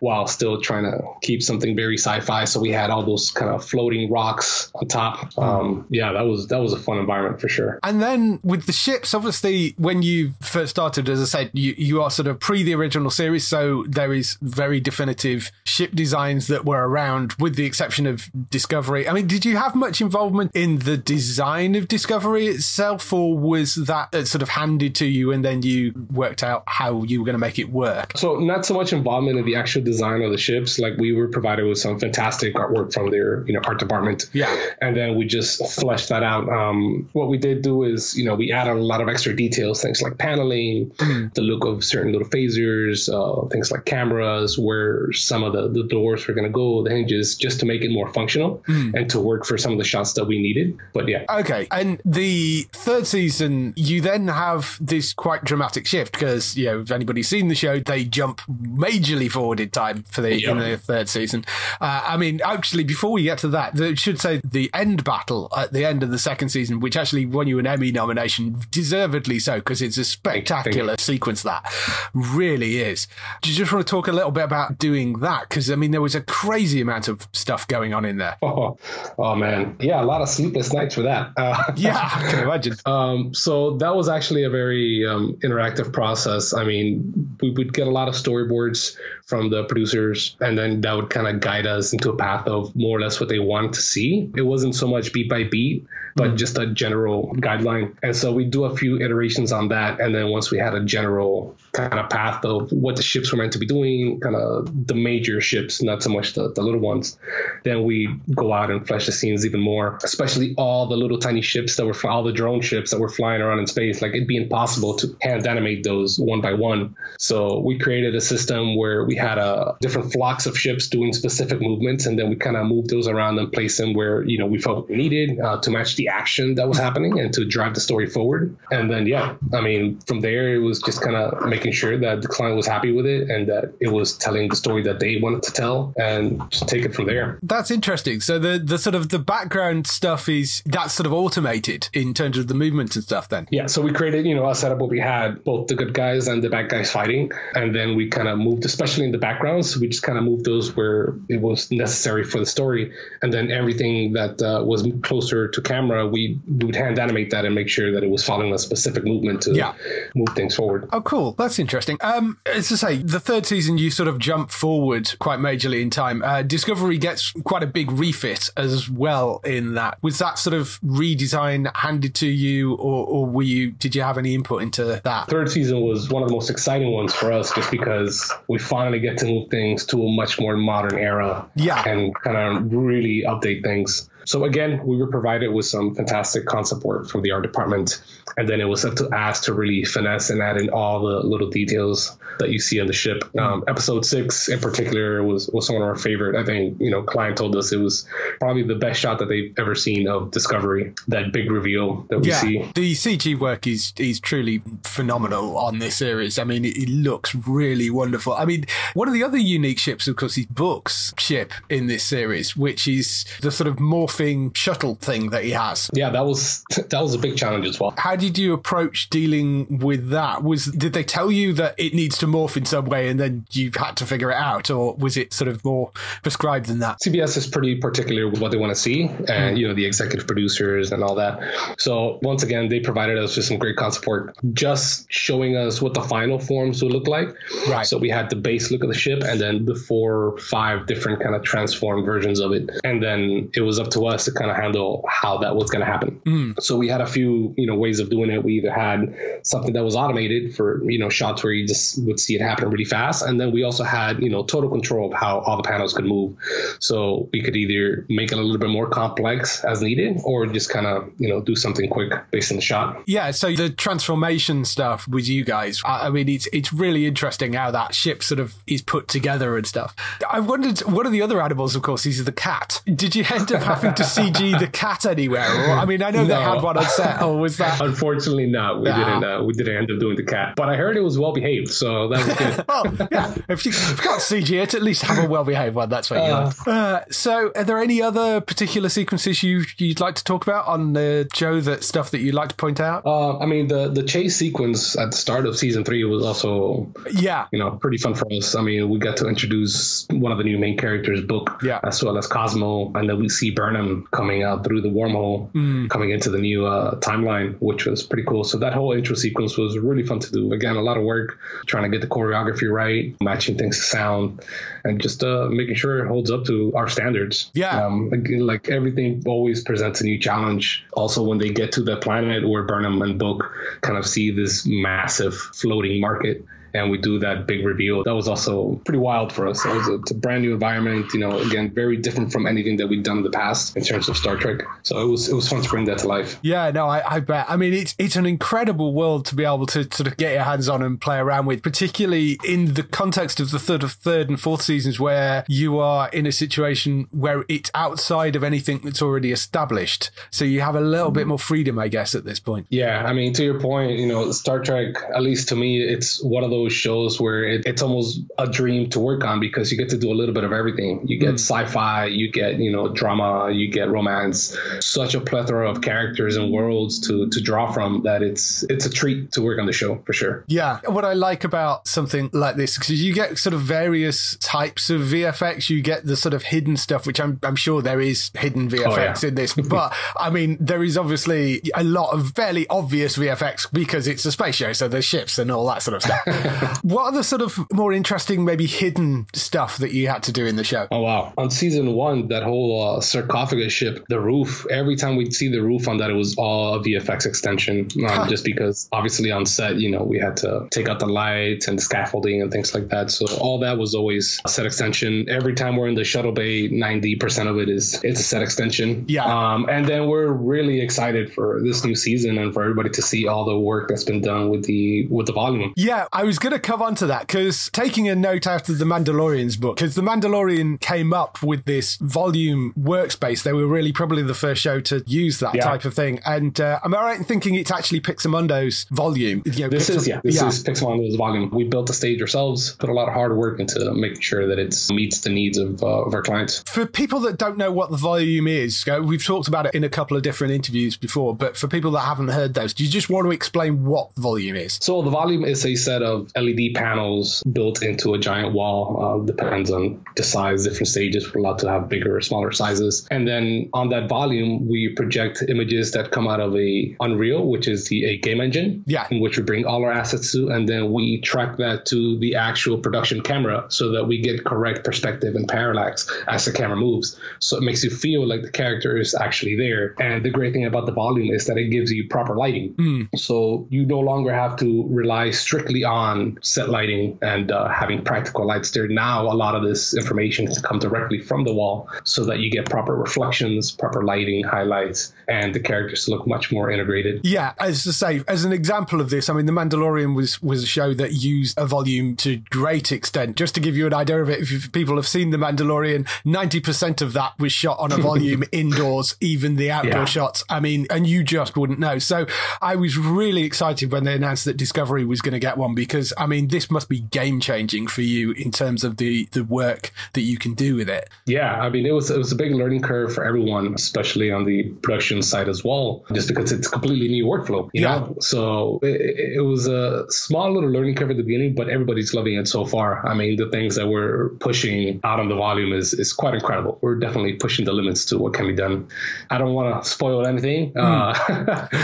while 0.00 0.26
still 0.26 0.60
trying 0.60 0.84
to 0.84 1.00
keep 1.22 1.42
something 1.42 1.76
very 1.76 1.96
sci-fi. 1.96 2.44
So 2.44 2.60
we 2.60 2.70
had 2.70 2.90
all 2.90 3.04
those 3.04 3.30
kind 3.30 3.50
of 3.50 3.64
floating 3.64 4.10
rocks 4.10 4.70
on 4.74 4.88
top. 4.88 5.38
Um, 5.38 5.86
yeah, 5.90 6.12
that 6.12 6.22
was 6.22 6.48
that 6.48 6.58
was 6.58 6.72
a 6.72 6.78
fun 6.78 6.98
environment 6.98 7.40
for 7.40 7.48
sure. 7.48 7.78
And 7.82 8.02
then 8.02 8.40
with 8.42 8.66
the 8.66 8.72
ships, 8.72 9.14
obviously, 9.14 9.74
when 9.78 10.02
you 10.02 10.32
first 10.40 10.70
started, 10.70 11.08
as 11.08 11.20
I 11.20 11.24
said, 11.24 11.50
you, 11.52 11.74
you 11.76 12.02
are 12.02 12.10
sort 12.10 12.26
of 12.26 12.40
pre 12.40 12.62
the 12.62 12.74
original 12.74 13.10
series, 13.10 13.46
so 13.46 13.84
there 13.88 14.12
is 14.12 14.36
very 14.42 14.80
definitive 14.80 15.50
ship 15.64 15.92
designs 15.94 16.46
that 16.48 16.64
were 16.64 16.88
around, 16.88 17.34
with 17.38 17.56
the 17.56 17.64
exception 17.64 18.06
of 18.06 18.30
Discovery. 18.50 19.08
I 19.08 19.12
mean, 19.12 19.26
did 19.26 19.44
you 19.44 19.56
have 19.56 19.74
much 19.74 20.00
involvement 20.00 20.50
in 20.54 20.80
the 20.80 20.96
design 20.96 21.74
of 21.74 21.88
Discovery 21.88 22.46
itself, 22.46 23.12
or 23.12 23.36
was 23.36 23.74
that 23.74 24.14
uh, 24.14 24.24
sort 24.24 24.42
of 24.42 24.50
handed 24.50 24.94
to 24.96 25.06
you 25.06 25.32
and 25.32 25.44
then 25.44 25.62
you 25.62 25.92
worked 26.12 26.42
out 26.42 26.62
how 26.66 27.02
you 27.02 27.20
were 27.20 27.26
going 27.26 27.34
to 27.34 27.38
make 27.38 27.58
it 27.58 27.70
work? 27.70 28.12
So 28.16 28.36
not 28.36 28.66
so 28.66 28.74
much 28.74 28.92
involvement 28.92 29.38
in 29.38 29.44
the 29.44 29.56
actual 29.56 29.82
design 29.90 30.22
of 30.22 30.30
the 30.30 30.38
ships. 30.38 30.78
Like 30.78 30.96
we 30.98 31.12
were 31.12 31.28
provided 31.28 31.66
with 31.66 31.78
some 31.78 31.98
fantastic 31.98 32.54
artwork 32.54 32.92
from 32.92 33.10
their, 33.10 33.44
you 33.46 33.54
know, 33.54 33.60
art 33.64 33.78
department. 33.78 34.26
Yeah. 34.32 34.54
And 34.80 34.96
then 34.96 35.16
we 35.16 35.24
just 35.26 35.66
fleshed 35.74 36.08
that 36.10 36.22
out. 36.22 36.48
Um, 36.48 37.08
what 37.12 37.28
we 37.28 37.38
did 37.38 37.62
do 37.62 37.84
is, 37.84 38.16
you 38.16 38.24
know, 38.24 38.34
we 38.34 38.52
added 38.52 38.76
a 38.76 38.82
lot 38.92 39.00
of 39.00 39.08
extra 39.08 39.34
details, 39.34 39.82
things 39.82 40.02
like 40.02 40.18
paneling, 40.18 40.92
the 41.34 41.42
look 41.42 41.64
of 41.64 41.84
certain 41.84 42.12
little 42.12 42.28
phasers, 42.28 43.08
uh, 43.08 43.48
things 43.48 43.70
like 43.72 43.84
cameras, 43.84 44.58
where 44.58 45.12
some 45.12 45.42
of 45.42 45.52
the, 45.52 45.68
the 45.68 45.86
doors 45.88 46.26
were 46.26 46.34
going 46.34 46.46
to 46.46 46.50
go, 46.52 46.84
the 46.84 46.90
hinges, 46.90 47.36
just 47.36 47.60
to 47.60 47.66
make 47.66 47.82
it 47.82 47.90
more 47.90 48.12
functional 48.12 48.62
and 48.66 49.10
to 49.10 49.20
work 49.20 49.44
for 49.44 49.58
some 49.58 49.72
of 49.72 49.78
the 49.78 49.84
shots 49.84 50.12
that 50.14 50.26
we 50.26 50.40
needed. 50.40 50.78
But 50.92 51.08
yeah. 51.08 51.24
Okay. 51.28 51.66
And 51.70 52.00
the 52.04 52.66
third 52.72 53.06
season, 53.06 53.72
you 53.76 54.00
then 54.00 54.28
have 54.28 54.78
this 54.80 55.12
quite 55.12 55.44
dramatic 55.44 55.86
shift 55.86 56.12
because, 56.12 56.56
you 56.56 56.66
know, 56.66 56.80
if 56.80 56.90
anybody's 56.90 57.28
seen 57.28 57.48
the 57.48 57.54
show, 57.54 57.80
they 57.80 58.04
jump 58.04 58.40
majorly 58.50 59.30
forward 59.30 59.60
in 59.60 59.70
time 59.70 59.79
for 60.08 60.20
the, 60.20 60.44
in 60.44 60.58
the 60.58 60.76
third 60.76 61.08
season. 61.08 61.44
Uh, 61.80 62.02
I 62.04 62.16
mean, 62.16 62.40
actually, 62.44 62.84
before 62.84 63.12
we 63.12 63.22
get 63.22 63.38
to 63.38 63.48
that, 63.48 63.74
the, 63.74 63.96
should 63.96 64.20
say 64.20 64.40
the 64.44 64.70
end 64.74 65.04
battle 65.04 65.52
at 65.56 65.72
the 65.72 65.84
end 65.84 66.02
of 66.02 66.10
the 66.10 66.18
second 66.18 66.50
season, 66.50 66.80
which 66.80 66.96
actually 66.96 67.26
won 67.26 67.46
you 67.46 67.58
an 67.58 67.66
Emmy 67.66 67.92
nomination, 67.92 68.60
deservedly 68.70 69.38
so, 69.38 69.56
because 69.56 69.82
it's 69.82 69.96
a 69.96 70.04
spectacular 70.04 70.96
sequence 70.98 71.42
that 71.42 71.70
really 72.14 72.80
is. 72.80 73.06
Do 73.42 73.50
you 73.50 73.56
just 73.56 73.72
want 73.72 73.86
to 73.86 73.90
talk 73.90 74.08
a 74.08 74.12
little 74.12 74.30
bit 74.30 74.44
about 74.44 74.78
doing 74.78 75.20
that? 75.20 75.48
Because, 75.48 75.70
I 75.70 75.76
mean, 75.76 75.90
there 75.90 76.00
was 76.00 76.14
a 76.14 76.20
crazy 76.20 76.80
amount 76.80 77.08
of 77.08 77.28
stuff 77.32 77.66
going 77.68 77.94
on 77.94 78.04
in 78.04 78.18
there. 78.18 78.36
Oh, 78.42 78.78
oh 79.18 79.34
man. 79.34 79.76
Yeah, 79.80 80.02
a 80.02 80.04
lot 80.04 80.20
of 80.20 80.28
sleepless 80.28 80.72
nights 80.72 80.94
for 80.94 81.02
that. 81.02 81.32
Uh, 81.36 81.64
Yeah, 81.76 81.96
I 81.96 82.30
can 82.30 82.44
imagine. 82.44 82.76
Um, 82.86 83.34
so 83.34 83.76
that 83.78 83.94
was 83.94 84.08
actually 84.08 84.44
a 84.44 84.50
very 84.50 85.06
um, 85.06 85.38
interactive 85.42 85.92
process. 85.92 86.52
I 86.52 86.64
mean, 86.64 87.36
we 87.40 87.50
would 87.50 87.72
get 87.72 87.86
a 87.86 87.90
lot 87.90 88.08
of 88.08 88.14
storyboards 88.14 88.96
from 89.26 89.50
the 89.50 89.64
producers, 89.70 90.36
and 90.40 90.58
then 90.58 90.80
that 90.82 90.94
would 90.94 91.08
kind 91.08 91.26
of 91.26 91.40
guide 91.40 91.66
us 91.66 91.92
into 91.92 92.10
a 92.10 92.16
path 92.16 92.46
of 92.48 92.74
more 92.74 92.98
or 92.98 93.00
less 93.00 93.20
what 93.20 93.28
they 93.28 93.38
wanted 93.38 93.74
to 93.74 93.80
see. 93.80 94.30
It 94.36 94.42
wasn't 94.42 94.74
so 94.74 94.88
much 94.88 95.12
beat 95.12 95.30
by 95.30 95.44
beat, 95.44 95.86
but 96.16 96.28
mm-hmm. 96.28 96.36
just 96.36 96.58
a 96.58 96.66
general 96.66 97.34
guideline. 97.36 97.96
And 98.02 98.14
so 98.14 98.32
we 98.32 98.44
do 98.44 98.64
a 98.64 98.76
few 98.76 99.00
iterations 99.00 99.52
on 99.52 99.68
that, 99.68 100.00
and 100.00 100.14
then 100.14 100.28
once 100.28 100.50
we 100.50 100.58
had 100.58 100.74
a 100.74 100.84
general 100.84 101.56
kind 101.72 101.94
of 101.94 102.10
path 102.10 102.44
of 102.44 102.72
what 102.72 102.96
the 102.96 103.02
ships 103.02 103.30
were 103.30 103.38
meant 103.38 103.52
to 103.52 103.58
be 103.58 103.66
doing, 103.66 104.18
kind 104.20 104.34
of 104.34 104.86
the 104.86 104.94
major 104.94 105.40
ships, 105.40 105.82
not 105.82 106.02
so 106.02 106.10
much 106.10 106.34
the, 106.34 106.52
the 106.52 106.62
little 106.62 106.80
ones, 106.80 107.18
then 107.62 107.84
we 107.84 108.08
go 108.34 108.52
out 108.52 108.70
and 108.70 108.86
flesh 108.86 109.06
the 109.06 109.12
scenes 109.12 109.46
even 109.46 109.60
more, 109.60 109.98
especially 110.02 110.54
all 110.58 110.88
the 110.88 110.96
little 110.96 111.18
tiny 111.18 111.42
ships 111.42 111.76
that 111.76 111.86
were, 111.86 111.94
all 112.10 112.24
the 112.24 112.32
drone 112.32 112.60
ships 112.60 112.90
that 112.90 112.98
were 112.98 113.08
flying 113.08 113.40
around 113.40 113.60
in 113.60 113.66
space. 113.66 114.02
Like 114.02 114.12
it'd 114.14 114.26
be 114.26 114.36
impossible 114.36 114.96
to 114.96 115.16
hand 115.20 115.46
animate 115.46 115.84
those 115.84 116.18
one 116.18 116.40
by 116.40 116.54
one. 116.54 116.96
So 117.18 117.60
we 117.60 117.78
created 117.78 118.14
a 118.14 118.20
system 118.20 118.76
where 118.76 119.04
we 119.04 119.14
had 119.14 119.38
a, 119.38 119.59
uh, 119.60 119.76
different 119.80 120.12
flocks 120.12 120.46
of 120.46 120.58
ships 120.58 120.88
doing 120.88 121.12
specific 121.12 121.60
movements, 121.60 122.06
and 122.06 122.18
then 122.18 122.30
we 122.30 122.36
kind 122.36 122.56
of 122.56 122.66
moved 122.66 122.90
those 122.90 123.06
around 123.06 123.38
and 123.38 123.52
placed 123.52 123.78
them 123.78 123.94
where 123.94 124.22
you 124.22 124.38
know 124.38 124.46
we 124.46 124.58
felt 124.58 124.88
we 124.88 124.96
needed 124.96 125.38
uh, 125.40 125.60
to 125.60 125.70
match 125.70 125.96
the 125.96 126.08
action 126.08 126.54
that 126.54 126.68
was 126.68 126.78
happening 126.78 127.18
and 127.20 127.32
to 127.34 127.44
drive 127.44 127.74
the 127.74 127.80
story 127.80 128.06
forward. 128.06 128.56
And 128.70 128.90
then 128.90 129.06
yeah, 129.06 129.36
I 129.52 129.60
mean 129.60 130.00
from 130.00 130.20
there 130.20 130.54
it 130.54 130.58
was 130.58 130.80
just 130.80 131.02
kind 131.02 131.16
of 131.16 131.46
making 131.46 131.72
sure 131.72 131.98
that 131.98 132.22
the 132.22 132.28
client 132.28 132.56
was 132.56 132.66
happy 132.66 132.92
with 132.92 133.06
it 133.06 133.28
and 133.28 133.48
that 133.48 133.74
it 133.80 133.88
was 133.88 134.16
telling 134.16 134.48
the 134.48 134.56
story 134.56 134.82
that 134.84 135.00
they 135.00 135.18
wanted 135.20 135.42
to 135.44 135.52
tell, 135.52 135.92
and 135.96 136.50
just 136.50 136.68
take 136.68 136.84
it 136.84 136.94
from 136.94 137.06
there. 137.06 137.38
That's 137.42 137.70
interesting. 137.70 138.20
So 138.20 138.38
the 138.38 138.58
the 138.58 138.78
sort 138.78 138.94
of 138.94 139.10
the 139.10 139.18
background 139.18 139.86
stuff 139.86 140.28
is 140.28 140.62
that's 140.66 140.94
sort 140.94 141.06
of 141.06 141.12
automated 141.12 141.88
in 141.92 142.14
terms 142.14 142.38
of 142.38 142.46
the 142.48 142.54
movements 142.54 142.96
and 142.96 143.04
stuff. 143.04 143.28
Then 143.28 143.46
yeah, 143.50 143.66
so 143.66 143.82
we 143.82 143.92
created 143.92 144.26
you 144.26 144.34
know 144.34 144.48
a 144.48 144.54
setup 144.54 144.78
where 144.78 144.88
we 144.88 145.00
had 145.00 145.44
both 145.44 145.66
the 145.66 145.74
good 145.74 145.92
guys 145.92 146.28
and 146.28 146.42
the 146.42 146.48
bad 146.48 146.68
guys 146.68 146.90
fighting, 146.90 147.32
and 147.54 147.74
then 147.74 147.96
we 147.96 148.08
kind 148.08 148.28
of 148.28 148.38
moved, 148.38 148.64
especially 148.64 149.04
in 149.04 149.12
the 149.12 149.18
backgrounds, 149.50 149.76
we 149.78 149.88
just 149.88 150.02
kind 150.02 150.18
of 150.18 150.24
moved 150.24 150.44
those 150.44 150.74
where 150.76 151.14
it 151.28 151.40
was 151.40 151.70
necessary 151.70 152.24
for 152.24 152.38
the 152.38 152.46
story, 152.46 152.92
and 153.22 153.32
then 153.32 153.50
everything 153.50 154.12
that 154.14 154.40
uh, 154.42 154.62
was 154.64 154.86
closer 155.02 155.48
to 155.48 155.60
camera, 155.62 156.06
we, 156.06 156.38
we 156.46 156.66
would 156.66 156.76
hand 156.76 156.98
animate 156.98 157.30
that 157.30 157.44
and 157.44 157.54
make 157.54 157.68
sure 157.68 157.92
that 157.92 158.02
it 158.02 158.10
was 158.10 158.24
following 158.24 158.52
a 158.52 158.58
specific 158.58 159.04
movement 159.04 159.42
to 159.42 159.54
Yeah. 159.54 159.74
move 160.14 160.28
things 160.34 160.54
forward. 160.54 160.88
Oh, 160.92 161.00
cool. 161.00 161.32
That's 161.32 161.58
interesting. 161.58 161.96
Um, 162.00 162.38
as 162.46 162.70
I 162.72 162.76
say, 162.76 162.96
the 163.02 163.20
third 163.20 163.46
season, 163.46 163.78
you 163.78 163.90
sort 163.90 164.08
of 164.08 164.18
jump 164.18 164.50
forward 164.50 165.14
quite 165.18 165.38
majorly 165.38 165.80
in 165.82 165.90
time. 165.90 166.22
Uh, 166.22 166.42
Discovery 166.42 166.98
gets 166.98 167.32
quite 167.44 167.62
a 167.62 167.66
big 167.66 167.90
refit 167.90 168.50
as 168.56 168.88
well 168.88 169.40
in 169.44 169.74
that. 169.74 169.98
Was 170.02 170.18
that 170.18 170.38
sort 170.38 170.54
of 170.54 170.80
redesign 170.82 171.70
handed 171.76 172.14
to 172.16 172.26
you, 172.26 172.74
or, 172.74 173.06
or 173.06 173.26
were 173.26 173.42
you? 173.42 173.72
Did 173.72 173.94
you 173.94 174.02
have 174.02 174.18
any 174.18 174.34
input 174.34 174.62
into 174.62 175.00
that? 175.04 175.28
Third 175.28 175.50
season 175.50 175.80
was 175.80 176.08
one 176.10 176.22
of 176.22 176.28
the 176.28 176.34
most 176.34 176.50
exciting 176.50 176.90
ones 176.92 177.14
for 177.14 177.32
us 177.32 177.52
just 177.54 177.70
because 177.70 178.32
we 178.48 178.58
finally 178.58 179.00
get 179.00 179.18
to 179.18 179.26
move 179.30 179.48
things 179.50 179.86
to 179.86 180.02
a 180.02 180.10
much 180.10 180.38
more 180.40 180.56
modern 180.56 180.98
era 180.98 181.46
Yeah. 181.54 181.82
and 181.88 182.14
kind 182.14 182.36
of 182.36 182.72
really 182.72 183.22
update 183.26 183.62
things. 183.62 184.09
So 184.24 184.44
again, 184.44 184.80
we 184.86 184.96
were 184.96 185.06
provided 185.08 185.48
with 185.48 185.66
some 185.66 185.94
fantastic 185.94 186.46
concept 186.46 186.84
work 186.84 187.08
from 187.08 187.22
the 187.22 187.32
art 187.32 187.42
department, 187.42 188.02
and 188.36 188.48
then 188.48 188.60
it 188.60 188.64
was 188.66 188.84
up 188.84 188.94
to 188.96 189.08
us 189.08 189.40
to 189.42 189.54
really 189.54 189.84
finesse 189.84 190.30
and 190.30 190.40
add 190.42 190.56
in 190.56 190.70
all 190.70 191.00
the 191.02 191.26
little 191.26 191.50
details 191.50 192.16
that 192.38 192.50
you 192.50 192.58
see 192.58 192.80
on 192.80 192.86
the 192.86 192.92
ship. 192.92 193.22
Um, 193.38 193.64
episode 193.68 194.04
six, 194.06 194.48
in 194.48 194.60
particular, 194.60 195.22
was 195.22 195.48
was 195.48 195.68
one 195.70 195.82
of 195.82 195.88
our 195.88 195.96
favorite. 195.96 196.36
I 196.40 196.44
think 196.44 196.80
you 196.80 196.90
know, 196.90 197.02
client 197.02 197.36
told 197.38 197.54
us 197.56 197.72
it 197.72 197.76
was 197.78 198.06
probably 198.38 198.62
the 198.62 198.76
best 198.76 199.00
shot 199.00 199.18
that 199.18 199.26
they've 199.28 199.52
ever 199.58 199.74
seen 199.74 200.08
of 200.08 200.30
Discovery. 200.30 200.94
That 201.08 201.32
big 201.32 201.50
reveal 201.50 202.06
that 202.10 202.20
we 202.20 202.28
Yeah, 202.28 202.40
see. 202.40 202.58
the 202.74 202.92
CG 202.92 203.38
work 203.38 203.66
is 203.66 203.92
is 203.98 204.20
truly 204.20 204.62
phenomenal 204.84 205.56
on 205.58 205.78
this 205.78 205.96
series. 205.96 206.38
I 206.38 206.44
mean, 206.44 206.64
it, 206.64 206.76
it 206.76 206.88
looks 206.88 207.34
really 207.34 207.90
wonderful. 207.90 208.32
I 208.32 208.44
mean, 208.44 208.64
one 208.94 209.08
of 209.08 209.14
the 209.14 209.22
other 209.22 209.38
unique 209.38 209.78
ships, 209.78 210.08
of 210.08 210.16
course, 210.16 210.38
is 210.38 210.46
Book's 210.46 211.12
ship 211.18 211.52
in 211.68 211.86
this 211.86 212.04
series, 212.04 212.56
which 212.56 212.86
is 212.88 213.24
the 213.42 213.50
sort 213.50 213.68
of 213.68 213.78
morphing 214.10 214.56
shuttle 214.56 214.94
thing 214.96 215.30
that 215.30 215.44
he 215.44 215.50
has. 215.50 215.90
Yeah, 215.92 216.10
that 216.10 216.24
was 216.24 216.64
that 216.88 217.00
was 217.00 217.14
a 217.14 217.18
big 217.18 217.36
challenge 217.36 217.66
as 217.66 217.78
well. 217.78 217.94
How 217.96 218.16
did 218.16 218.38
you 218.38 218.52
approach 218.52 219.10
dealing 219.10 219.78
with 219.78 220.10
that? 220.10 220.42
Was 220.42 220.66
did 220.66 220.92
they 220.92 221.04
tell 221.04 221.30
you 221.30 221.52
that 221.54 221.74
it 221.78 221.94
needs 221.94 222.18
to 222.18 222.26
morph 222.26 222.56
in 222.56 222.64
some 222.64 222.86
way, 222.86 223.08
and 223.08 223.18
then 223.18 223.46
you 223.50 223.70
had 223.76 223.96
to 223.98 224.06
figure 224.06 224.30
it 224.30 224.36
out, 224.36 224.70
or 224.70 224.94
was 224.94 225.16
it 225.16 225.32
sort 225.32 225.48
of 225.48 225.64
more 225.64 225.90
prescribed 226.22 226.66
than 226.66 226.80
that? 226.80 226.98
CBS 227.00 227.36
is 227.36 227.46
pretty 227.46 227.76
particular 227.76 228.28
with 228.28 228.40
what 228.40 228.50
they 228.50 228.58
want 228.58 228.70
to 228.70 228.80
see, 228.80 229.02
and 229.02 229.52
hmm. 229.52 229.56
you 229.56 229.68
know 229.68 229.74
the 229.74 229.86
executive 229.86 230.26
producers 230.26 230.92
and 230.92 231.02
all 231.02 231.16
that. 231.16 231.40
So 231.78 232.18
once 232.22 232.42
again, 232.42 232.68
they 232.68 232.80
provided 232.80 233.18
us 233.18 233.36
with 233.36 233.46
some 233.46 233.58
great 233.58 233.76
concept 233.76 234.06
work, 234.06 234.34
just 234.52 235.10
showing 235.10 235.56
us 235.56 235.80
what 235.80 235.94
the 235.94 236.02
final 236.02 236.38
forms 236.38 236.82
would 236.82 236.92
look 236.92 237.08
like. 237.08 237.28
Right. 237.68 237.86
So 237.86 237.98
we 237.98 238.08
had 238.08 238.30
the 238.30 238.36
base 238.36 238.70
look 238.70 238.82
of 238.82 238.88
the 238.88 238.94
ship, 238.94 239.22
and 239.22 239.40
then 239.40 239.64
the 239.64 239.74
four, 239.74 240.38
five 240.38 240.86
different 240.86 241.22
kind 241.22 241.34
of 241.34 241.42
transformed 241.42 242.04
versions 242.04 242.40
of 242.40 242.52
it, 242.52 242.70
and 242.84 243.02
then 243.02 243.50
it 243.54 243.60
was 243.60 243.78
up 243.78 243.88
to 243.90 243.99
us 244.06 244.24
to 244.26 244.32
kind 244.32 244.50
of 244.50 244.56
handle 244.56 245.04
how 245.08 245.38
that 245.38 245.56
was 245.56 245.70
going 245.70 245.80
to 245.80 245.86
happen. 245.86 246.20
Mm. 246.24 246.62
So 246.62 246.76
we 246.76 246.88
had 246.88 247.00
a 247.00 247.06
few, 247.06 247.54
you 247.56 247.66
know, 247.66 247.76
ways 247.76 248.00
of 248.00 248.10
doing 248.10 248.30
it. 248.30 248.44
We 248.44 248.54
either 248.58 248.72
had 248.72 249.14
something 249.42 249.72
that 249.74 249.84
was 249.84 249.96
automated 249.96 250.54
for 250.54 250.82
you 250.90 250.98
know 250.98 251.08
shots 251.08 251.42
where 251.42 251.52
you 251.52 251.66
just 251.66 252.02
would 252.04 252.20
see 252.20 252.34
it 252.34 252.40
happen 252.40 252.70
really 252.70 252.84
fast, 252.84 253.24
and 253.24 253.40
then 253.40 253.52
we 253.52 253.62
also 253.64 253.84
had 253.84 254.22
you 254.22 254.30
know 254.30 254.42
total 254.44 254.70
control 254.70 255.12
of 255.12 255.18
how 255.18 255.40
all 255.40 255.56
the 255.56 255.62
panels 255.62 255.94
could 255.94 256.04
move. 256.04 256.36
So 256.80 257.28
we 257.32 257.42
could 257.42 257.56
either 257.56 258.06
make 258.08 258.32
it 258.32 258.38
a 258.38 258.42
little 258.42 258.58
bit 258.58 258.70
more 258.70 258.88
complex 258.88 259.64
as 259.64 259.82
needed, 259.82 260.20
or 260.24 260.46
just 260.46 260.70
kind 260.70 260.86
of 260.86 261.10
you 261.18 261.28
know 261.28 261.40
do 261.40 261.56
something 261.56 261.88
quick 261.88 262.12
based 262.30 262.50
on 262.50 262.56
the 262.56 262.62
shot. 262.62 263.02
Yeah, 263.06 263.30
so 263.30 263.54
the 263.54 263.70
transformation 263.70 264.64
stuff 264.64 265.06
with 265.08 265.28
you 265.28 265.44
guys, 265.44 265.80
I, 265.84 266.06
I 266.06 266.10
mean, 266.10 266.28
it's 266.28 266.48
it's 266.52 266.72
really 266.72 267.06
interesting 267.06 267.52
how 267.54 267.70
that 267.70 267.94
ship 267.94 268.22
sort 268.22 268.40
of 268.40 268.54
is 268.66 268.82
put 268.82 269.08
together 269.08 269.56
and 269.56 269.66
stuff. 269.66 269.94
I 270.30 270.40
wondered, 270.40 270.80
one 270.80 271.06
of 271.06 271.12
the 271.12 271.22
other 271.22 271.40
animals, 271.40 271.76
of 271.76 271.82
course, 271.82 272.06
is 272.06 272.24
the 272.24 272.32
cat. 272.32 272.82
Did 272.86 273.14
you 273.14 273.24
end 273.30 273.52
up 273.52 273.62
having 273.70 273.89
to 273.96 274.02
CG 274.02 274.58
the 274.58 274.66
cat 274.66 275.06
anywhere? 275.06 275.68
Or, 275.68 275.72
I 275.72 275.84
mean, 275.84 276.02
I 276.02 276.10
know 276.10 276.24
they 276.24 276.34
had 276.34 276.62
one 276.62 276.76
on 276.76 276.84
set, 276.84 277.22
or 277.22 277.38
was 277.38 277.56
that? 277.58 277.80
Unfortunately, 277.90 278.46
not. 278.46 278.78
We 278.80 278.86
didn't. 278.86 279.24
Uh, 279.24 279.42
we 279.44 279.52
didn't 279.52 279.76
end 279.76 279.90
up 279.90 279.98
doing 279.98 280.16
the 280.16 280.24
cat, 280.24 280.54
but 280.56 280.68
I 280.68 280.76
heard 280.76 280.96
it 280.96 281.00
was 281.02 281.18
well 281.18 281.32
behaved, 281.32 281.70
so 281.70 282.08
that 282.08 282.26
was 282.26 282.36
good. 282.36 282.64
Well, 282.70 283.08
yeah, 283.10 283.34
if 283.48 283.66
you, 283.66 283.72
if 283.72 283.90
you 283.90 283.96
can't 283.96 284.20
CG 284.20 284.62
it, 284.62 284.74
at 284.74 284.82
least 284.82 285.02
have 285.02 285.24
a 285.24 285.28
well 285.28 285.44
behaved 285.44 285.74
one. 285.74 285.88
That's 285.88 286.10
what 286.10 286.24
you 286.24 286.32
want. 286.32 286.68
Uh, 286.68 287.04
so, 287.10 287.50
are 287.56 287.64
there 287.64 287.78
any 287.78 288.00
other 288.00 288.40
particular 288.40 288.88
sequences 288.88 289.42
you, 289.42 289.64
you'd 289.76 290.00
like 290.00 290.14
to 290.16 290.24
talk 290.24 290.46
about 290.46 290.66
on 290.66 290.92
the 290.92 291.28
show 291.34 291.60
that 291.60 291.82
stuff 291.84 292.10
that 292.12 292.20
you'd 292.20 292.34
like 292.34 292.50
to 292.50 292.54
point 292.54 292.80
out? 292.80 293.04
Uh, 293.04 293.38
I 293.38 293.46
mean, 293.46 293.68
the 293.68 293.88
the 293.88 294.02
chase 294.02 294.36
sequence 294.36 294.96
at 294.96 295.10
the 295.10 295.16
start 295.16 295.46
of 295.46 295.58
season 295.58 295.84
three 295.84 296.04
was 296.04 296.24
also 296.24 296.92
yeah. 297.12 297.46
you 297.52 297.58
know, 297.58 297.72
pretty 297.72 297.98
fun 297.98 298.14
for 298.14 298.26
us. 298.32 298.54
I 298.54 298.62
mean, 298.62 298.88
we 298.88 298.98
got 298.98 299.16
to 299.18 299.28
introduce 299.28 300.06
one 300.10 300.32
of 300.32 300.38
the 300.38 300.44
new 300.44 300.58
main 300.58 300.76
characters, 300.76 301.20
Book, 301.22 301.60
Yeah. 301.62 301.80
as 301.82 302.02
well 302.02 302.16
as 302.18 302.26
Cosmo, 302.26 302.92
and 302.94 303.08
then 303.08 303.18
we 303.18 303.28
see 303.28 303.50
Burnham 303.80 304.08
coming 304.10 304.42
out 304.42 304.64
through 304.64 304.82
the 304.82 304.88
wormhole, 304.88 305.50
coming 305.88 306.10
into 306.10 306.30
the 306.30 306.38
new 306.38 306.66
uh, 306.66 306.98
timeline, 307.00 307.56
which 307.60 307.86
was 307.86 308.02
pretty 308.02 308.24
cool. 308.24 308.44
So 308.44 308.58
that 308.58 308.74
whole 308.74 308.92
intro 308.92 309.16
sequence 309.16 309.56
was 309.56 309.78
really 309.78 310.04
fun 310.04 310.20
to 310.20 310.32
do. 310.32 310.52
Again, 310.52 310.76
a 310.76 310.82
lot 310.82 310.96
of 310.96 311.04
work 311.04 311.38
trying 311.66 311.84
to 311.84 311.88
get 311.88 312.00
the 312.00 312.06
choreography 312.06 312.70
right, 312.70 313.14
matching 313.20 313.56
things 313.56 313.78
to 313.78 313.82
sound, 313.82 314.44
and 314.84 315.00
just 315.00 315.24
uh, 315.24 315.48
making 315.50 315.74
sure 315.74 316.04
it 316.04 316.08
holds 316.08 316.30
up 316.30 316.44
to 316.46 316.72
our 316.74 316.88
standards. 316.88 317.50
Yeah. 317.54 317.86
Um, 317.86 318.10
like 318.10 318.68
everything 318.68 319.22
always 319.26 319.62
presents 319.62 320.00
a 320.00 320.04
new 320.04 320.18
challenge. 320.18 320.84
Also, 320.92 321.22
when 321.22 321.38
they 321.38 321.50
get 321.50 321.72
to 321.72 321.82
the 321.82 321.96
planet 321.96 322.48
where 322.48 322.64
Burnham 322.64 323.00
and 323.02 323.18
Book 323.18 323.52
kind 323.80 323.98
of 323.98 324.06
see 324.06 324.30
this 324.30 324.66
massive 324.66 325.34
floating 325.34 326.00
market 326.00 326.44
and 326.74 326.90
we 326.90 326.98
do 326.98 327.18
that 327.20 327.46
big 327.46 327.64
reveal. 327.64 328.04
That 328.04 328.14
was 328.14 328.28
also 328.28 328.80
pretty 328.84 328.98
wild 328.98 329.32
for 329.32 329.46
us. 329.46 329.64
It 329.64 329.74
was 329.74 329.88
a, 329.88 329.94
it's 329.94 330.10
a 330.10 330.14
brand 330.14 330.42
new 330.42 330.52
environment, 330.52 331.12
you 331.12 331.20
know, 331.20 331.38
again, 331.38 331.70
very 331.70 331.96
different 331.96 332.32
from 332.32 332.46
anything 332.46 332.76
that 332.78 332.88
we've 332.88 333.02
done 333.02 333.18
in 333.18 333.24
the 333.24 333.30
past 333.30 333.76
in 333.76 333.82
terms 333.82 334.08
of 334.08 334.16
Star 334.16 334.36
Trek. 334.36 334.62
So 334.82 335.00
it 335.00 335.10
was 335.10 335.28
it 335.28 335.34
was 335.34 335.48
fun 335.48 335.62
to 335.62 335.68
bring 335.68 335.86
that 335.86 335.98
to 335.98 336.08
life. 336.08 336.38
Yeah, 336.42 336.70
no, 336.70 336.86
I, 336.86 337.16
I 337.16 337.20
bet. 337.20 337.46
I 337.48 337.56
mean, 337.56 337.72
it's 337.72 337.94
it's 337.98 338.16
an 338.16 338.26
incredible 338.26 338.92
world 338.94 339.26
to 339.26 339.34
be 339.34 339.44
able 339.44 339.66
to 339.66 339.84
sort 339.84 340.06
of 340.06 340.16
get 340.16 340.32
your 340.32 340.42
hands 340.42 340.68
on 340.68 340.82
and 340.82 341.00
play 341.00 341.18
around 341.18 341.46
with, 341.46 341.62
particularly 341.62 342.38
in 342.44 342.74
the 342.74 342.82
context 342.82 343.40
of 343.40 343.50
the 343.50 343.58
third 343.58 343.82
of 343.82 343.92
third 343.92 344.28
and 344.28 344.40
fourth 344.40 344.62
seasons, 344.62 345.00
where 345.00 345.44
you 345.48 345.78
are 345.78 346.08
in 346.10 346.26
a 346.26 346.32
situation 346.32 347.08
where 347.10 347.44
it's 347.48 347.70
outside 347.74 348.36
of 348.36 348.44
anything 348.44 348.80
that's 348.84 349.02
already 349.02 349.32
established. 349.32 350.10
So 350.30 350.44
you 350.44 350.60
have 350.60 350.76
a 350.76 350.80
little 350.80 351.10
bit 351.10 351.22
mm-hmm. 351.22 351.28
more 351.30 351.38
freedom, 351.38 351.78
I 351.78 351.88
guess, 351.88 352.14
at 352.14 352.24
this 352.24 352.40
point. 352.40 352.66
Yeah, 352.70 353.04
I 353.04 353.12
mean, 353.12 353.32
to 353.34 353.44
your 353.44 353.60
point, 353.60 353.98
you 353.98 354.06
know, 354.06 354.30
Star 354.32 354.60
Trek, 354.60 354.96
at 355.14 355.22
least 355.22 355.48
to 355.48 355.56
me, 355.56 355.82
it's 355.82 356.22
one 356.22 356.44
of 356.44 356.50
those 356.50 356.59
shows 356.68 357.20
where 357.20 357.44
it, 357.44 357.66
it's 357.66 357.82
almost 357.82 358.20
a 358.38 358.46
dream 358.46 358.90
to 358.90 359.00
work 359.00 359.24
on 359.24 359.40
because 359.40 359.70
you 359.70 359.78
get 359.78 359.90
to 359.90 359.98
do 359.98 360.12
a 360.12 360.14
little 360.14 360.34
bit 360.34 360.44
of 360.44 360.52
everything. 360.52 361.06
You 361.06 361.18
get 361.18 361.30
hmm. 361.30 361.34
sci-fi, 361.36 362.06
you 362.06 362.30
get, 362.30 362.58
you 362.58 362.72
know, 362.72 362.88
drama, 362.88 363.50
you 363.50 363.70
get 363.70 363.88
romance, 363.88 364.56
such 364.80 365.14
a 365.14 365.20
plethora 365.20 365.70
of 365.70 365.80
characters 365.80 366.36
and 366.36 366.52
worlds 366.52 367.00
to 367.08 367.28
to 367.30 367.40
draw 367.40 367.72
from 367.72 368.02
that 368.02 368.22
it's 368.22 368.62
it's 368.64 368.86
a 368.86 368.90
treat 368.90 369.32
to 369.32 369.42
work 369.42 369.58
on 369.58 369.66
the 369.66 369.72
show 369.72 369.96
for 370.04 370.12
sure. 370.12 370.44
Yeah. 370.48 370.80
What 370.86 371.04
I 371.04 371.14
like 371.14 371.44
about 371.44 371.86
something 371.86 372.30
like 372.32 372.56
this, 372.56 372.76
because 372.78 373.02
you 373.02 373.14
get 373.14 373.38
sort 373.38 373.54
of 373.54 373.60
various 373.60 374.36
types 374.38 374.90
of 374.90 375.02
VFX, 375.02 375.70
you 375.70 375.82
get 375.82 376.04
the 376.04 376.16
sort 376.16 376.34
of 376.34 376.44
hidden 376.44 376.76
stuff, 376.76 377.06
which 377.06 377.20
I'm, 377.20 377.38
I'm 377.42 377.56
sure 377.56 377.82
there 377.82 378.00
is 378.00 378.30
hidden 378.34 378.68
VFX 378.68 378.86
oh, 378.86 378.96
yeah. 378.96 379.28
in 379.28 379.34
this, 379.34 379.54
but 379.70 379.94
I 380.18 380.30
mean, 380.30 380.56
there 380.60 380.82
is 380.82 380.96
obviously 380.96 381.62
a 381.74 381.84
lot 381.84 382.12
of 382.12 382.32
fairly 382.32 382.66
obvious 382.68 383.16
VFX 383.16 383.70
because 383.72 384.06
it's 384.06 384.24
a 384.24 384.32
space 384.32 384.56
show, 384.56 384.72
so 384.72 384.88
there's 384.88 385.04
ships 385.04 385.38
and 385.38 385.50
all 385.50 385.66
that 385.66 385.82
sort 385.82 385.96
of 385.96 386.02
stuff. 386.02 386.20
what 386.82 387.04
are 387.04 387.12
the 387.12 387.24
sort 387.24 387.42
of 387.42 387.58
more 387.72 387.92
interesting, 387.92 388.44
maybe 388.44 388.66
hidden 388.66 389.26
stuff 389.34 389.78
that 389.78 389.92
you 389.92 390.08
had 390.08 390.22
to 390.24 390.32
do 390.32 390.46
in 390.46 390.56
the 390.56 390.64
show? 390.64 390.88
Oh 390.90 391.00
wow! 391.00 391.32
On 391.36 391.50
season 391.50 391.92
one, 391.92 392.28
that 392.28 392.42
whole 392.42 392.96
uh, 392.96 393.00
sarcophagus 393.00 393.72
ship, 393.72 394.04
the 394.08 394.20
roof. 394.20 394.66
Every 394.70 394.96
time 394.96 395.16
we'd 395.16 395.34
see 395.34 395.48
the 395.48 395.60
roof 395.62 395.88
on 395.88 395.98
that, 395.98 396.10
it 396.10 396.14
was 396.14 396.36
all 396.36 396.74
a 396.74 396.80
VFX 396.80 397.26
extension. 397.26 397.88
Um, 398.08 398.28
just 398.28 398.44
because, 398.44 398.88
obviously, 398.92 399.30
on 399.30 399.46
set, 399.46 399.76
you 399.76 399.90
know, 399.90 400.02
we 400.02 400.18
had 400.18 400.38
to 400.38 400.68
take 400.70 400.88
out 400.88 400.98
the 400.98 401.06
lights 401.06 401.68
and 401.68 401.78
the 401.78 401.82
scaffolding 401.82 402.42
and 402.42 402.50
things 402.50 402.74
like 402.74 402.88
that. 402.88 403.10
So 403.10 403.26
all 403.38 403.60
that 403.60 403.78
was 403.78 403.94
always 403.94 404.40
a 404.44 404.48
set 404.48 404.66
extension. 404.66 405.28
Every 405.28 405.54
time 405.54 405.76
we're 405.76 405.88
in 405.88 405.94
the 405.94 406.04
shuttle 406.04 406.32
bay, 406.32 406.68
ninety 406.68 407.16
percent 407.16 407.48
of 407.48 407.58
it 407.58 407.68
is 407.68 408.00
it's 408.02 408.20
a 408.20 408.24
set 408.24 408.42
extension. 408.42 409.06
Yeah. 409.08 409.24
Um, 409.24 409.68
and 409.68 409.86
then 409.86 410.08
we're 410.08 410.30
really 410.32 410.80
excited 410.80 411.32
for 411.32 411.60
this 411.62 411.84
new 411.84 411.94
season 411.94 412.38
and 412.38 412.52
for 412.52 412.62
everybody 412.62 412.90
to 412.90 413.02
see 413.02 413.26
all 413.26 413.44
the 413.44 413.58
work 413.58 413.88
that's 413.88 414.04
been 414.04 414.20
done 414.20 414.50
with 414.50 414.64
the 414.64 415.06
with 415.06 415.26
the 415.26 415.32
volume. 415.32 415.72
Yeah, 415.76 416.06
I 416.12 416.24
was 416.24 416.38
going 416.40 416.52
to 416.52 416.58
come 416.58 416.82
on 416.82 416.94
to 416.96 417.06
that 417.06 417.26
because 417.26 417.70
taking 417.72 418.08
a 418.08 418.14
note 418.14 418.46
out 418.46 418.68
of 418.68 418.78
the 418.78 418.84
Mandalorian's 418.84 419.56
book, 419.56 419.76
because 419.76 419.94
the 419.94 420.02
Mandalorian 420.02 420.80
came 420.80 421.12
up 421.12 421.42
with 421.42 421.64
this 421.64 421.96
volume 421.96 422.72
workspace. 422.78 423.42
They 423.42 423.52
were 423.52 423.66
really 423.66 423.92
probably 423.92 424.22
the 424.22 424.34
first 424.34 424.60
show 424.62 424.80
to 424.80 425.02
use 425.06 425.38
that 425.40 425.54
Yeah. 425.54 425.64
type 425.64 425.84
of 425.84 425.94
thing. 425.94 426.20
And 426.24 426.58
uh, 426.60 426.80
am 426.84 426.94
I 426.94 427.00
right 427.02 427.18
in 427.18 427.24
thinking 427.24 427.54
it's 427.54 427.70
actually 427.70 428.00
Pixomondo's 428.00 428.86
volume? 428.90 429.42
You 429.46 429.64
know, 429.64 429.68
This 429.68 429.90
is 429.90 430.08
yeah, 430.08 430.20
this 430.24 430.36
yeah. 430.36 430.48
is 430.48 430.62
Pixomondo's 430.64 431.16
volume. 431.16 431.50
We 431.50 431.64
built 431.64 431.86
the 431.86 431.94
stage 431.94 432.20
ourselves, 432.20 432.72
put 432.76 432.88
a 432.90 432.92
lot 432.92 433.08
of 433.08 433.14
hard 433.14 433.36
work 433.36 433.60
into 433.60 433.92
making 433.94 434.20
sure 434.20 434.46
that 434.48 434.58
it 434.58 434.74
meets 434.90 435.20
the 435.20 435.30
needs 435.30 435.58
of, 435.58 435.82
uh, 435.82 435.86
of 435.86 436.14
our 436.14 436.22
clients. 436.22 436.62
For 436.66 436.86
people 436.86 437.20
that 437.20 437.38
don't 437.38 437.56
know 437.58 437.70
what 437.72 437.90
the 437.90 437.96
volume 437.96 438.46
is, 438.46 438.84
we've 439.02 439.24
talked 439.24 439.48
about 439.48 439.66
it 439.66 439.74
in 439.74 439.84
a 439.84 439.88
couple 439.88 440.16
of 440.16 440.22
different 440.22 440.52
interviews 440.52 440.96
before, 440.96 441.34
but 441.36 441.56
for 441.56 441.68
people 441.68 441.90
that 441.92 442.00
haven't 442.00 442.28
heard 442.28 442.54
those, 442.54 442.74
do 442.74 442.84
you 442.84 442.90
just 442.90 443.10
want 443.10 443.26
to 443.26 443.30
explain 443.30 443.84
what 443.84 444.14
the 444.14 444.20
volume 444.22 444.56
is? 444.56 444.78
So 444.80 445.02
the 445.02 445.10
volume 445.10 445.44
is 445.44 445.64
a 445.66 445.74
set 445.76 446.02
of 446.02 446.29
LED 446.36 446.74
panels 446.74 447.42
built 447.42 447.82
into 447.82 448.14
a 448.14 448.18
giant 448.18 448.52
wall. 448.52 449.22
Uh, 449.22 449.24
depends 449.24 449.70
on 449.70 450.04
the 450.16 450.22
size. 450.22 450.64
Different 450.64 450.88
stages. 450.88 451.32
We're 451.32 451.40
allowed 451.40 451.60
to 451.60 451.70
have 451.70 451.88
bigger 451.88 452.16
or 452.16 452.20
smaller 452.20 452.52
sizes. 452.52 453.06
And 453.10 453.26
then 453.26 453.70
on 453.72 453.90
that 453.90 454.08
volume, 454.08 454.68
we 454.68 454.90
project 454.90 455.42
images 455.48 455.92
that 455.92 456.10
come 456.10 456.28
out 456.28 456.40
of 456.40 456.56
a 456.56 456.96
Unreal, 457.00 457.46
which 457.46 457.68
is 457.68 457.88
the 457.88 458.04
a 458.04 458.18
game 458.18 458.40
engine. 458.40 458.84
Yeah. 458.86 459.06
In 459.10 459.20
which 459.20 459.36
we 459.36 459.42
bring 459.42 459.64
all 459.66 459.84
our 459.84 459.92
assets 459.92 460.32
to, 460.32 460.48
and 460.48 460.68
then 460.68 460.92
we 460.92 461.20
track 461.20 461.56
that 461.58 461.86
to 461.86 462.18
the 462.18 462.36
actual 462.36 462.78
production 462.78 463.22
camera 463.22 463.66
so 463.68 463.92
that 463.92 464.04
we 464.04 464.20
get 464.20 464.44
correct 464.44 464.84
perspective 464.84 465.34
and 465.34 465.48
parallax 465.48 466.10
as 466.26 466.44
the 466.44 466.52
camera 466.52 466.76
moves. 466.76 467.18
So 467.40 467.56
it 467.56 467.62
makes 467.62 467.84
you 467.84 467.90
feel 467.90 468.26
like 468.26 468.42
the 468.42 468.50
character 468.50 468.96
is 468.96 469.14
actually 469.14 469.56
there. 469.56 469.94
And 469.98 470.24
the 470.24 470.30
great 470.30 470.52
thing 470.52 470.64
about 470.64 470.86
the 470.86 470.92
volume 470.92 471.34
is 471.34 471.46
that 471.46 471.56
it 471.56 471.70
gives 471.70 471.90
you 471.90 472.08
proper 472.08 472.36
lighting. 472.36 473.08
So 473.16 473.66
you 473.70 473.86
no 473.86 474.00
longer 474.00 474.32
have 474.32 474.56
to 474.58 474.86
rely 474.88 475.30
strictly 475.30 475.84
on 475.84 476.19
set 476.42 476.68
lighting 476.68 477.18
and 477.22 477.50
uh, 477.50 477.68
having 477.68 478.02
practical 478.04 478.46
lights 478.46 478.70
there. 478.72 478.88
Now 478.88 479.22
a 479.30 479.36
lot 479.44 479.54
of 479.54 479.62
this 479.62 479.94
information 479.94 480.46
can 480.46 480.62
come 480.62 480.78
directly 480.78 481.20
from 481.20 481.44
the 481.44 481.52
wall 481.54 481.88
so 482.04 482.24
that 482.26 482.38
you 482.40 482.50
get 482.50 482.68
proper 482.68 482.94
reflections, 482.94 483.70
proper 483.72 484.02
lighting, 484.04 484.44
highlights, 484.44 485.12
and 485.28 485.54
the 485.54 485.60
characters 485.60 486.08
look 486.08 486.26
much 486.26 486.50
more 486.52 486.70
integrated. 486.70 487.20
Yeah, 487.24 487.52
as 487.58 487.86
I 487.86 487.90
say, 487.90 488.22
as 488.28 488.44
an 488.44 488.52
example 488.52 489.00
of 489.00 489.10
this, 489.10 489.28
I 489.28 489.32
mean, 489.34 489.46
The 489.46 489.52
Mandalorian 489.52 490.14
was 490.14 490.42
was 490.42 490.62
a 490.62 490.66
show 490.66 490.94
that 490.94 491.12
used 491.12 491.58
a 491.58 491.66
volume 491.66 492.16
to 492.16 492.36
great 492.50 492.92
extent. 492.92 493.36
Just 493.36 493.54
to 493.56 493.60
give 493.60 493.76
you 493.76 493.86
an 493.86 493.94
idea 493.94 494.20
of 494.22 494.28
it, 494.30 494.40
if 494.40 494.72
people 494.72 494.96
have 494.96 495.06
seen 495.08 495.30
The 495.30 495.36
Mandalorian, 495.38 496.08
ninety 496.24 496.60
percent 496.60 497.00
of 497.02 497.12
that 497.14 497.38
was 497.38 497.52
shot 497.52 497.78
on 497.78 497.92
a 497.92 497.96
volume 497.96 498.42
indoors, 498.52 499.16
even 499.20 499.56
the 499.56 499.70
outdoor 499.70 499.92
Yeah. 499.92 500.04
shots. 500.04 500.44
I 500.48 500.60
mean, 500.60 500.86
and 500.90 501.06
you 501.06 501.22
just 501.22 501.56
wouldn't 501.56 501.78
know. 501.78 501.98
So 501.98 502.26
I 502.60 502.76
was 502.76 502.96
really 502.98 503.44
excited 503.44 503.92
when 503.92 504.04
they 504.04 504.14
announced 504.14 504.44
that 504.46 504.56
Discovery 504.56 505.04
was 505.04 505.20
going 505.20 505.32
to 505.32 505.38
get 505.40 505.56
one 505.56 505.74
because 505.74 506.09
I 506.18 506.26
mean, 506.26 506.48
this 506.48 506.70
must 506.70 506.88
be 506.88 507.00
game 507.00 507.40
changing 507.40 507.86
for 507.88 508.02
you 508.02 508.32
in 508.32 508.50
terms 508.50 508.84
of 508.84 508.96
the 508.96 509.26
the 509.32 509.44
work 509.44 509.92
that 510.14 510.22
you 510.22 510.38
can 510.38 510.54
do 510.54 510.76
with 510.76 510.88
it. 510.88 511.08
Yeah, 511.26 511.52
I 511.60 511.68
mean, 511.68 511.86
it 511.86 511.92
was 511.92 512.10
it 512.10 512.18
was 512.18 512.32
a 512.32 512.36
big 512.36 512.52
learning 512.54 512.82
curve 512.82 513.14
for 513.14 513.24
everyone, 513.24 513.74
especially 513.74 514.30
on 514.30 514.44
the 514.44 514.64
production 514.82 515.22
side 515.22 515.48
as 515.48 515.64
well, 515.64 516.04
just 516.12 516.28
because 516.28 516.52
it's 516.52 516.66
a 516.66 516.70
completely 516.70 517.08
new 517.08 517.26
workflow. 517.26 517.68
You 517.72 517.82
Yeah. 517.82 517.98
know, 518.00 518.16
so 518.20 518.80
it, 518.82 519.36
it 519.36 519.44
was 519.44 519.66
a 519.66 520.04
small 520.10 520.52
little 520.52 520.70
learning 520.70 520.94
curve 520.96 521.10
at 521.10 521.16
the 521.16 521.22
beginning, 521.22 521.54
but 521.54 521.68
everybody's 521.68 522.14
loving 522.14 522.34
it 522.38 522.48
so 522.48 522.64
far. 522.64 523.06
I 523.06 523.14
mean, 523.14 523.36
the 523.36 523.48
things 523.50 523.76
that 523.76 523.88
we're 523.88 524.30
pushing 524.40 525.00
out 525.04 525.20
on 525.20 525.28
the 525.28 525.36
volume 525.36 525.72
is 525.72 525.94
is 525.94 526.12
quite 526.12 526.34
incredible. 526.34 526.78
We're 526.80 526.96
definitely 526.96 527.34
pushing 527.34 527.64
the 527.64 527.72
limits 527.72 528.06
to 528.06 528.18
what 528.18 528.34
can 528.34 528.46
be 528.46 528.54
done. 528.54 528.88
I 529.30 529.38
don't 529.38 529.54
want 529.54 529.82
to 529.84 529.88
spoil 529.88 530.26
anything. 530.26 530.76
Uh, 530.76 531.14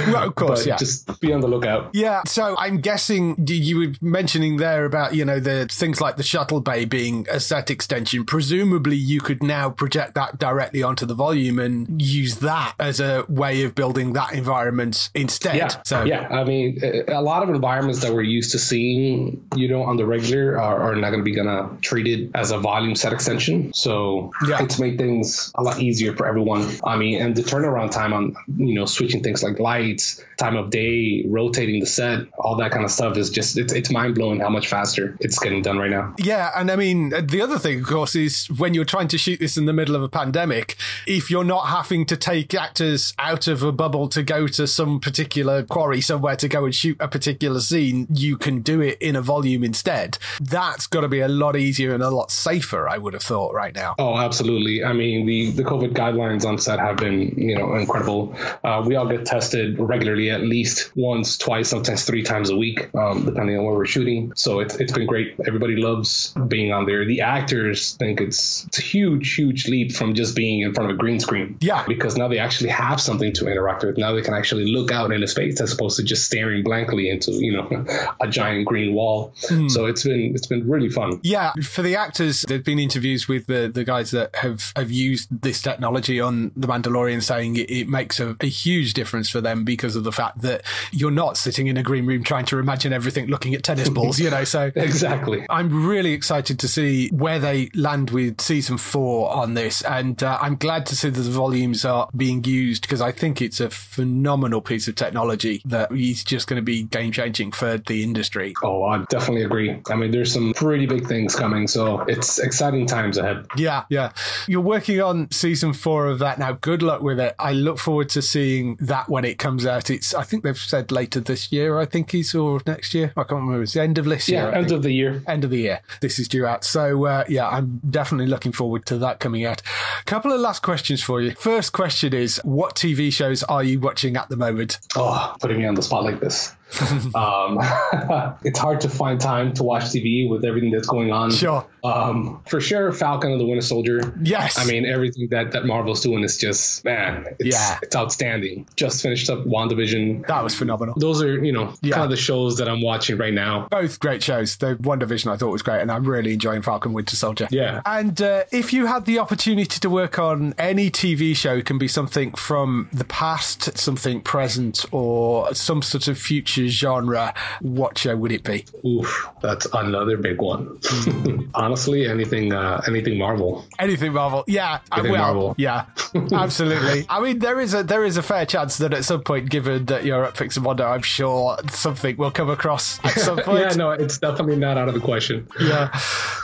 Well, 0.09 0.29
of 0.29 0.35
course, 0.35 0.67
yeah. 0.71 0.77
Just 0.77 1.21
be 1.21 1.33
on 1.33 1.41
the 1.41 1.49
lookout. 1.49 1.91
Yeah, 1.95 2.23
so 2.27 2.55
I'm 2.59 2.79
guessing 2.81 3.37
you 3.47 3.79
were 3.79 3.93
mentioning 4.17 4.57
there 4.57 4.87
about 4.87 5.15
you 5.15 5.27
know 5.27 5.39
the 5.39 5.67
things 5.71 6.01
like 6.01 6.17
the 6.17 6.23
shuttle 6.23 6.61
bay 6.61 6.87
being 6.87 7.27
a 7.31 7.39
set 7.39 7.71
extension. 7.71 8.25
Presumably, 8.25 8.97
you 8.97 9.21
could 9.21 9.43
now 9.43 9.69
project 9.69 10.15
that 10.15 10.39
directly 10.39 10.83
onto 10.83 11.05
the 11.05 11.13
volume 11.15 11.59
and 11.59 12.01
use 12.01 12.37
that 12.37 12.75
as 12.79 12.99
a 12.99 13.27
way 13.29 13.63
of 13.65 13.75
building 13.75 14.15
that 14.15 14.33
environment 14.33 15.11
instead. 15.15 15.57
Yeah. 15.57 15.69
So 15.85 16.05
yeah, 16.05 16.29
I 16.29 16.45
mean, 16.45 16.81
a 17.09 17.21
lot 17.21 17.43
of 17.43 17.51
environments 17.51 18.01
that 18.01 18.15
we're 18.15 18.23
used 18.23 18.53
to 18.53 18.59
seeing, 18.59 19.45
you 19.55 19.69
know, 19.69 19.83
on 19.83 19.99
the 19.99 20.07
regular 20.07 20.59
are, 20.59 20.93
are 20.93 20.97
not 20.97 21.11
going 21.11 21.21
to 21.21 21.25
be 21.25 21.35
gonna 21.35 21.77
treat 21.83 22.07
it 22.07 22.31
as 22.35 22.53
a 22.53 22.59
volume 22.59 22.95
set 22.95 23.13
extension. 23.13 23.75
So 23.75 24.33
Yeah. 24.49 24.63
it's 24.63 24.79
made 24.79 24.97
things 24.97 25.53
a 25.55 25.63
lot 25.63 25.79
easier 25.81 26.17
for 26.17 26.27
everyone. 26.27 26.67
I 26.83 26.97
mean, 26.97 27.21
and 27.21 27.37
the 27.37 27.43
turnaround 27.43 27.91
time 27.91 28.15
on, 28.15 28.35
you 28.57 28.75
know, 28.77 28.87
switching 28.87 29.23
things 29.23 29.43
like 29.43 29.59
lights, 29.59 30.25
time 30.39 30.57
of 30.57 30.71
day, 30.71 31.25
rotating 31.29 31.81
the 31.81 31.87
set, 31.87 32.21
all 32.39 32.57
that 32.57 32.71
kind 32.71 32.85
of 32.85 32.91
stuff 32.91 33.17
is 33.19 33.29
just 33.31 33.59
it's, 33.59 33.73
it's 33.75 33.91
mind 33.97 34.15
blowing 34.15 34.41
how 34.41 34.51
much 34.51 34.69
faster 34.69 35.17
it's 35.21 35.39
getting 35.39 35.63
done 35.63 35.79
right 35.79 35.91
now. 35.91 36.15
Yeah, 36.19 36.51
and 36.55 36.71
I 36.71 36.77
mean, 36.77 37.11
the 37.11 37.41
other 37.41 37.59
thing, 37.59 37.81
of 37.81 37.87
course, 37.87 38.15
is 38.15 38.47
when 38.59 38.75
you're 38.75 38.85
trying 38.85 39.09
to 39.09 39.19
shoot 39.19 39.41
this 39.41 39.57
in 39.57 39.65
the 39.65 39.73
middle 39.73 39.97
of 39.97 40.03
a 40.03 40.09
pandemic, 40.09 40.77
if 41.07 41.31
you're 41.31 41.45
not 41.45 41.69
having 41.69 42.05
to 42.07 42.17
take 42.17 42.53
actors 42.55 43.15
out 43.19 43.49
of 43.49 43.63
a 43.63 43.73
bubble 43.73 44.09
to 44.09 44.23
go 44.23 44.47
to 44.49 44.67
some 44.67 45.01
particular 45.01 45.63
quarry 45.63 46.01
somewhere 46.01 46.37
to 46.37 46.49
go 46.49 46.65
and 46.67 46.75
shoot 46.75 46.97
a 47.01 47.09
particular 47.09 47.61
scene, 47.61 48.07
you 48.13 48.37
can 48.37 48.61
do 48.61 48.81
it 48.81 49.01
in 49.01 49.17
a 49.17 49.23
volume 49.23 49.65
instead. 49.65 50.19
That's 50.41 50.87
got 50.87 51.01
to 51.01 51.09
be 51.09 51.21
a 51.21 51.29
lot 51.29 51.57
easier 51.57 51.95
and 51.95 52.03
a 52.03 52.11
lot 52.11 52.31
safer, 52.31 52.89
I 52.89 52.99
would 52.99 53.15
have 53.15 53.23
thought, 53.23 53.55
right 53.55 53.75
now. 53.75 53.95
Oh, 53.99 54.17
absolutely. 54.19 54.85
I 54.85 54.93
mean, 54.93 55.27
the, 55.27 55.51
the 55.53 55.63
COVID 55.63 55.95
guidelines 55.95 56.45
on 56.45 56.59
set 56.59 56.79
have 56.79 56.99
been, 56.99 57.35
you 57.37 57.57
know, 57.57 57.75
incredible. 57.77 58.37
Uh, 58.63 58.83
we 58.87 58.97
all 58.97 59.09
get 59.09 59.25
tested 59.25 59.79
regularly, 59.79 60.31
at 60.31 60.43
least 60.43 60.95
once, 60.95 61.39
twice, 61.39 61.71
sometimes 61.71 62.05
three 62.05 62.23
times 62.23 62.51
a 62.51 62.57
week, 62.57 62.95
um, 62.95 63.25
depending 63.25 63.57
on 63.57 63.65
where 63.65 63.75
we're 63.75 63.86
shooting. 63.87 64.33
So 64.37 64.61
it's, 64.61 64.77
it's 64.77 64.93
been 64.93 65.07
great. 65.07 65.37
Everybody 65.47 65.77
loves 65.77 66.35
being 66.49 66.73
on 66.73 66.87
there. 66.87 67.05
The 67.05 67.23
actors 67.23 67.93
think 67.93 68.21
it's, 68.21 68.65
it's 68.67 68.79
a 68.79 68.83
huge, 68.83 69.35
huge 69.35 69.69
leap 69.69 69.93
from 69.93 70.15
just 70.15 70.35
being 70.37 70.61
in 70.61 70.75
front 70.75 70.91
of 70.91 70.97
a 70.97 70.99
green 70.99 71.21
screen. 71.21 71.59
Yeah. 71.61 71.85
Because 71.87 72.17
now 72.17 72.29
they 72.29 72.39
actually 72.39 72.71
have 72.71 73.01
something 73.01 73.33
to 73.35 73.49
interact 73.49 73.85
with. 73.85 73.97
Now 73.97 74.13
they 74.13 74.23
can 74.23 74.35
actually 74.35 74.71
look 74.71 74.91
out 74.91 75.13
into 75.13 75.27
space 75.27 75.61
as 75.61 75.73
opposed 75.73 75.97
to 75.99 76.05
just 76.05 76.25
staring 76.25 76.63
blankly 76.65 77.11
into, 77.11 77.33
you 77.33 77.53
know, 77.53 77.85
a 78.21 78.29
giant 78.29 78.67
green 78.67 78.95
wall. 78.95 79.33
Hmm. 79.49 79.69
So 79.69 79.87
it's 79.87 80.05
been 80.05 80.33
it's 80.35 80.47
been 80.47 80.69
really 80.69 80.91
fun. 80.91 81.21
Yeah, 81.23 81.53
for 81.63 81.83
the 81.83 81.97
actors, 81.97 82.45
there've 82.49 82.65
been 82.65 82.79
interviews 82.79 83.29
with 83.29 83.47
the, 83.47 83.71
the 83.73 83.85
guys 83.85 84.11
that 84.11 84.35
have, 84.37 84.73
have 84.77 84.91
used 84.91 85.29
this 85.43 85.63
technology 85.63 86.21
on 86.21 86.53
The 86.57 86.67
Mandalorian 86.67 87.23
saying 87.23 87.57
it, 87.57 87.71
it 87.71 87.89
makes 87.89 88.21
a, 88.21 88.37
a 88.41 88.47
huge 88.47 88.95
difference 88.95 89.29
for 89.29 89.41
them 89.41 89.65
because 89.65 89.97
of 89.97 90.05
the 90.05 90.13
fact 90.13 90.43
that 90.43 90.63
you're 90.93 91.11
not 91.11 91.37
sitting 91.37 91.67
in 91.67 91.77
a 91.77 91.83
green 91.83 92.07
room 92.07 92.23
trying 92.23 92.45
to 92.47 92.59
imagine 92.59 92.93
everything 92.93 93.27
looking 93.27 93.55
at 93.55 93.63
tennis 93.77 93.89
balls, 93.95 94.19
you 94.19 94.31
know. 94.31 94.45
So 94.45 94.71
Exactly. 94.75 95.47
I'm 95.51 95.87
really 95.87 96.13
excited 96.13 96.59
to 96.61 96.69
see 96.69 97.09
where 97.09 97.39
they 97.39 97.71
land 97.75 98.11
with 98.11 98.41
season 98.41 98.79
four 98.79 99.31
on 99.33 99.55
this. 99.55 99.83
And 99.83 100.23
uh, 100.23 100.39
I'm 100.41 100.57
glad 100.57 100.87
to 100.87 100.97
see 100.97 101.11
that 101.11 101.21
the 101.21 101.31
volumes 101.31 101.85
are 101.85 102.09
being 102.17 102.45
used 102.45 102.83
because 102.83 103.01
I 103.01 103.13
think 103.13 103.43
it's 103.43 103.61
a 103.61 103.71
phenomenal 103.71 104.61
piece 104.61 104.89
of 104.89 104.95
technology 104.95 105.63
that 105.67 105.93
is 105.93 106.25
just 106.25 106.47
going 106.47 106.57
to 106.57 106.63
be 106.63 106.85
game 106.85 107.13
changing 107.13 107.53
for 107.53 107.79
the 107.79 108.03
industry. 108.03 108.55
Oh, 108.63 108.85
I 108.85 109.05
definitely 109.09 109.45
agree. 109.45 109.81
I 109.91 109.95
mean, 109.95 110.11
there's 110.11 110.33
some 110.33 110.55
pretty 110.55 110.87
big 110.87 111.07
things 111.07 111.35
coming, 111.35 111.67
so 111.69 112.01
it's 112.03 112.39
exciting 112.39 112.87
times 112.87 113.19
ahead. 113.19 113.47
Yeah, 113.57 113.85
yeah. 113.89 114.13
You're 114.47 114.61
working 114.61 115.01
on 115.01 115.31
season 115.31 115.73
four 115.73 116.07
of 116.07 116.19
that 116.21 116.39
now. 116.39 116.53
Good 116.53 116.83
luck 116.83 117.03
with 117.03 117.21
it. 117.21 117.35
I 117.39 117.53
look 117.53 117.79
forward 117.79 118.09
to 118.11 118.23
seeing 118.23 118.77
that 118.81 119.09
when 119.09 119.25
it 119.25 119.39
comes 119.39 119.67
out. 119.67 119.91
It's 119.91 120.15
I 120.15 120.23
think 120.23 120.43
they've 120.43 120.57
said 120.57 120.93
later 120.93 121.21
this 121.21 121.53
year, 121.53 121.79
I 121.79 121.87
think 121.87 122.15
is 122.15 122.35
or 122.35 122.61
next 122.67 122.95
year. 122.95 123.13
I 123.17 123.23
can't 123.23 123.43
remember. 123.43 123.66
The 123.73 123.83
end 123.83 123.99
of 123.99 124.05
this 124.07 124.29
year. 124.29 124.49
Yeah, 124.51 124.57
end 124.57 124.73
of 124.73 124.83
the 124.83 124.93
year. 124.93 125.23
End 125.27 125.45
of 125.45 125.51
the 125.51 125.59
year. 125.59 125.81
This 126.01 126.19
is 126.19 126.29
due 126.29 126.47
out. 126.47 126.65
So 126.65 127.07
uh, 127.07 127.25
yeah, 127.29 127.49
I'm 127.49 127.81
definitely 127.89 128.27
looking 128.27 128.53
forward 128.53 128.87
to 128.87 128.99
that 128.99 129.21
coming 129.21 129.45
out. 129.45 129.61
A 130.01 130.05
Couple 130.05 130.33
of 130.33 130.41
last 130.41 130.63
questions 130.63 131.03
for 131.03 131.21
you. 131.21 131.33
First 131.33 131.73
question 131.73 132.15
is, 132.15 132.41
what 132.45 132.75
TV 132.75 133.13
shows 133.13 133.43
are 133.45 133.63
you 133.63 133.79
watching 133.81 134.17
at 134.17 134.29
the 134.29 134.37
moment? 134.37 134.79
Oh, 134.97 135.35
putting 135.41 135.59
me 135.59 135.67
on 135.67 135.75
the 135.75 135.83
spot 135.83 136.05
like 136.05 136.21
this. 136.21 136.55
um, 137.15 137.59
it's 138.45 138.59
hard 138.59 138.81
to 138.83 138.89
find 138.89 139.21
time 139.21 139.53
to 139.55 139.63
watch 139.63 139.85
TV 139.85 140.29
with 140.29 140.45
everything 140.45 140.71
that's 140.71 140.89
going 140.89 141.13
on. 141.13 141.31
Sure. 141.31 141.65
Um, 141.85 142.43
for 142.49 142.61
sure, 142.61 142.93
Falcon 142.93 143.31
and 143.31 143.41
the 143.41 143.45
Winter 143.47 143.63
Soldier. 143.63 144.13
Yes. 144.21 144.59
I 144.59 144.65
mean, 144.65 144.85
everything 144.85 145.29
that, 145.31 145.53
that 145.53 145.65
Marvel's 145.67 146.01
doing 146.01 146.25
is 146.25 146.37
just, 146.37 146.85
man, 146.85 147.27
it's, 147.39 147.57
Yeah. 147.57 147.79
it's 147.83 147.95
outstanding. 147.95 148.67
Just 148.75 149.03
finished 149.03 149.31
up 149.31 149.45
WandaVision. 149.45 150.27
That 150.27 150.43
was 150.43 150.55
phenomenal. 150.55 150.95
Those 150.99 151.23
are, 151.23 151.43
you 151.45 151.53
know, 151.53 151.73
Yeah. 151.83 151.95
kind 151.95 152.05
of 152.05 152.11
the 152.11 152.17
shows 152.17 152.59
that 152.59 152.69
I'm 152.69 152.83
watching 152.83 153.17
right 153.19 153.33
now. 153.33 153.69
Both 153.71 154.01
great 154.01 154.23
shows. 154.23 154.57
The 154.57 154.75
WandaVision 154.77 155.31
I 155.31 155.37
thought 155.37 155.53
was 155.53 155.63
great, 155.63 155.81
and 155.81 155.93
I'm 155.93 156.05
really 156.05 156.33
enjoying 156.35 156.63
Falcon 156.63 156.93
Winter 156.93 157.15
Soldier. 157.15 157.47
Yeah. 157.51 157.83
And 157.87 158.21
uh, 158.21 158.45
if 158.51 158.73
you 158.73 158.87
had 158.87 159.05
the 159.07 159.21
opportunity 159.21 159.79
to 159.79 159.89
work 159.89 160.19
on 160.19 160.55
any 160.59 160.91
TV 160.91 161.37
show, 161.37 161.55
it 161.57 161.67
can 161.67 161.79
be 161.79 161.89
something 161.89 162.33
from 162.33 162.89
the 162.93 163.05
past, 163.05 163.79
something 163.79 164.21
present, 164.21 164.85
or 164.91 165.55
some 165.55 165.83
sort 165.83 166.09
of 166.09 166.19
future 166.19 166.56
adventure 166.57 166.69
genre, 166.69 167.35
what 167.61 167.99
show 167.99 168.17
would 168.17 168.33
it 168.33 168.43
be? 168.45 168.65
Oof, 168.87 169.29
that's 169.41 169.67
another 169.73 170.17
big 170.17 170.41
one. 170.41 170.79
Honestly, 171.55 172.07
anything, 172.07 172.53
uh, 172.53 172.83
anything 172.87 173.19
Marvel. 173.19 173.65
Anything 173.79 174.13
Marvel, 174.13 174.45
yeah, 174.47 174.81
Anything 174.93 175.13
well, 175.13 175.23
Marvel. 175.23 175.55
yeah, 175.59 175.87
absolutely. 176.33 177.07
I 177.09 177.21
mean, 177.21 177.39
there 177.39 177.61
is 177.61 177.75
a 177.75 177.83
there 177.83 178.05
is 178.05 178.17
a 178.17 178.23
fair 178.23 178.47
chance 178.47 178.79
that 178.79 178.93
at 178.93 179.05
some 179.05 179.23
point, 179.23 179.49
given 179.51 179.87
that 179.87 180.05
you're 180.05 180.25
at 180.25 180.35
Pixomondo, 180.35 180.85
I'm 180.87 181.03
sure 181.03 181.57
something 181.71 182.17
will 182.17 182.31
come 182.31 182.51
across 182.51 182.99
at 183.05 183.13
some 183.19 183.39
point. 183.39 183.61
yeah, 183.61 183.77
no, 183.77 183.91
it's 183.91 184.19
definitely 184.19 184.57
not 184.57 184.77
out 184.79 184.89
of 184.89 184.95
the 184.95 185.01
question. 185.01 185.49
Yeah. 185.61 185.97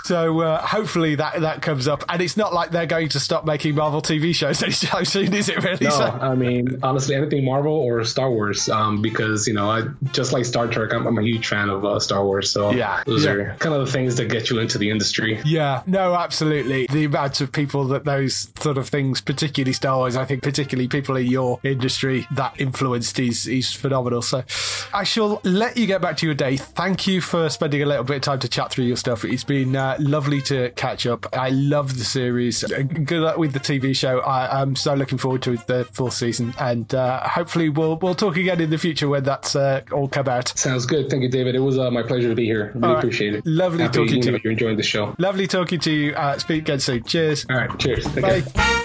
So 0.05 0.41
uh, 0.41 0.61
hopefully 0.67 1.15
that 1.17 1.41
that 1.41 1.63
comes 1.63 1.89
up, 1.89 2.05
and 2.09 2.21
it's 2.23 2.37
not 2.37 2.53
like 2.53 2.71
they're 2.71 2.87
going 2.87 3.09
to 3.11 3.21
stop 3.21 3.45
making 3.45 3.75
Marvel 3.75 4.03
TV 4.03 4.35
shows 4.35 4.63
anytime 4.63 5.05
soon, 5.05 5.33
is 5.35 5.49
it? 5.49 5.63
Really? 5.63 5.85
No, 5.87 5.91
So- 5.91 6.03
I 6.23 6.35
mean, 6.35 6.81
honestly, 6.83 7.15
anything 7.15 7.45
Marvel 7.45 7.73
or 7.73 8.05
Star 8.05 8.31
Wars, 8.31 8.69
um, 8.69 9.03
because 9.03 9.47
you 9.47 9.55
know, 9.55 9.71
I 9.71 9.83
just 10.11 10.33
like 10.33 10.45
Star 10.45 10.67
Trek. 10.67 10.93
I'm, 10.93 11.07
I'm 11.07 11.19
a 11.19 11.23
huge 11.23 11.47
fan 11.47 11.69
of 11.69 11.85
uh, 11.85 12.01
Star 12.01 12.25
Wars, 12.25 12.51
so 12.51 12.73
Yeah, 12.73 13.03
those 13.07 13.25
yeah. 13.25 13.31
are 13.33 13.57
kind 13.59 13.75
of 13.75 13.87
the 13.87 13.93
things 13.93 14.17
that 14.17 14.27
get 14.27 14.51
you 14.51 14.59
into 14.59 14.79
the 14.79 14.91
industry. 14.91 15.41
Yeah, 15.45 15.83
no, 15.87 16.15
absolutely. 16.15 16.87
The 16.91 17.05
amount 17.05 17.41
of 17.41 17.53
people 17.53 17.85
that 17.89 18.05
those 18.05 18.49
sort 18.61 18.79
of 18.79 18.89
things, 18.89 19.21
particularly 19.21 19.73
Star 19.73 19.99
Wars, 19.99 20.17
I 20.17 20.25
think 20.25 20.43
particularly 20.43 20.89
people 20.89 21.17
in 21.17 21.27
your 21.27 21.61
industry 21.63 22.27
that 22.33 22.61
influenced 22.61 23.19
is 23.19 23.47
is 23.47 23.73
phenomenal. 23.73 24.23
So 24.23 24.43
I 24.93 25.05
shall 25.05 25.41
let 25.45 25.77
you 25.77 25.87
get 25.87 26.01
back 26.03 26.17
to 26.19 26.27
your 26.27 26.35
day. 26.35 26.57
Thank 26.57 27.07
you 27.07 27.21
for 27.21 27.49
spending 27.49 27.83
a 27.83 27.87
little 27.87 28.05
bit 28.05 28.17
of 28.17 28.23
time 28.23 28.39
to 28.41 28.49
chat 28.49 28.71
through 28.73 28.85
your 28.87 28.97
stuff. 28.97 29.25
It's 29.25 29.45
been 29.45 29.77
uh, 29.77 29.97
lovely 30.01 30.41
to 30.43 30.71
catch 30.71 31.07
up. 31.07 31.27
I 31.37 31.51
love 31.51 31.99
the 31.99 32.05
series. 32.05 32.63
Good 32.65 33.21
luck 33.21 33.37
with 33.39 33.53
the 33.53 33.61
TV 33.61 33.95
show. 33.95 34.21
I, 34.21 34.61
I'm 34.61 34.75
so 34.77 34.95
looking 34.95 35.19
forward 35.19 35.43
to 35.43 35.57
the 35.67 35.85
fourth 35.93 36.15
season, 36.15 36.55
and 36.59 36.93
uh, 36.95 37.21
hopefully 37.29 37.69
we'll 37.69 37.97
we'll 37.99 38.15
talk 38.15 38.37
again 38.37 38.61
in 38.61 38.71
the 38.71 38.79
future 38.79 39.09
when 39.09 39.25
that's 39.25 39.55
uh, 39.55 39.83
all 39.93 40.09
out. 40.29 40.49
Sounds 40.59 40.87
good. 40.87 41.11
Thank 41.11 41.23
you, 41.23 41.29
David. 41.29 41.55
It 41.55 41.61
was 41.61 41.79
uh, 41.79 41.91
my 41.91 42.03
pleasure 42.03 42.29
to 42.29 42.35
be 42.35 42.45
here. 42.45 42.73
Really 42.75 42.87
All 42.87 42.95
right. 42.95 42.99
appreciate 42.99 43.35
it. 43.35 43.47
Lovely 43.47 43.83
Happy, 43.83 43.99
talking 43.99 44.23
to 44.23 44.33
you. 44.33 44.41
You're 44.43 44.53
enjoying 44.53 44.77
the 44.77 44.83
show. 44.83 45.15
Lovely 45.19 45.47
talking 45.47 45.81
to 45.81 45.91
you. 45.91 46.13
Uh, 46.15 46.39
speak 46.39 46.63
again 46.63 46.81
soon. 46.81 47.03
Cheers. 47.05 47.47
All 47.49 47.57
right. 47.57 47.79
Cheers. 47.79 48.05
Take 48.13 48.23
Bye. 48.23 48.41
care. 48.43 48.83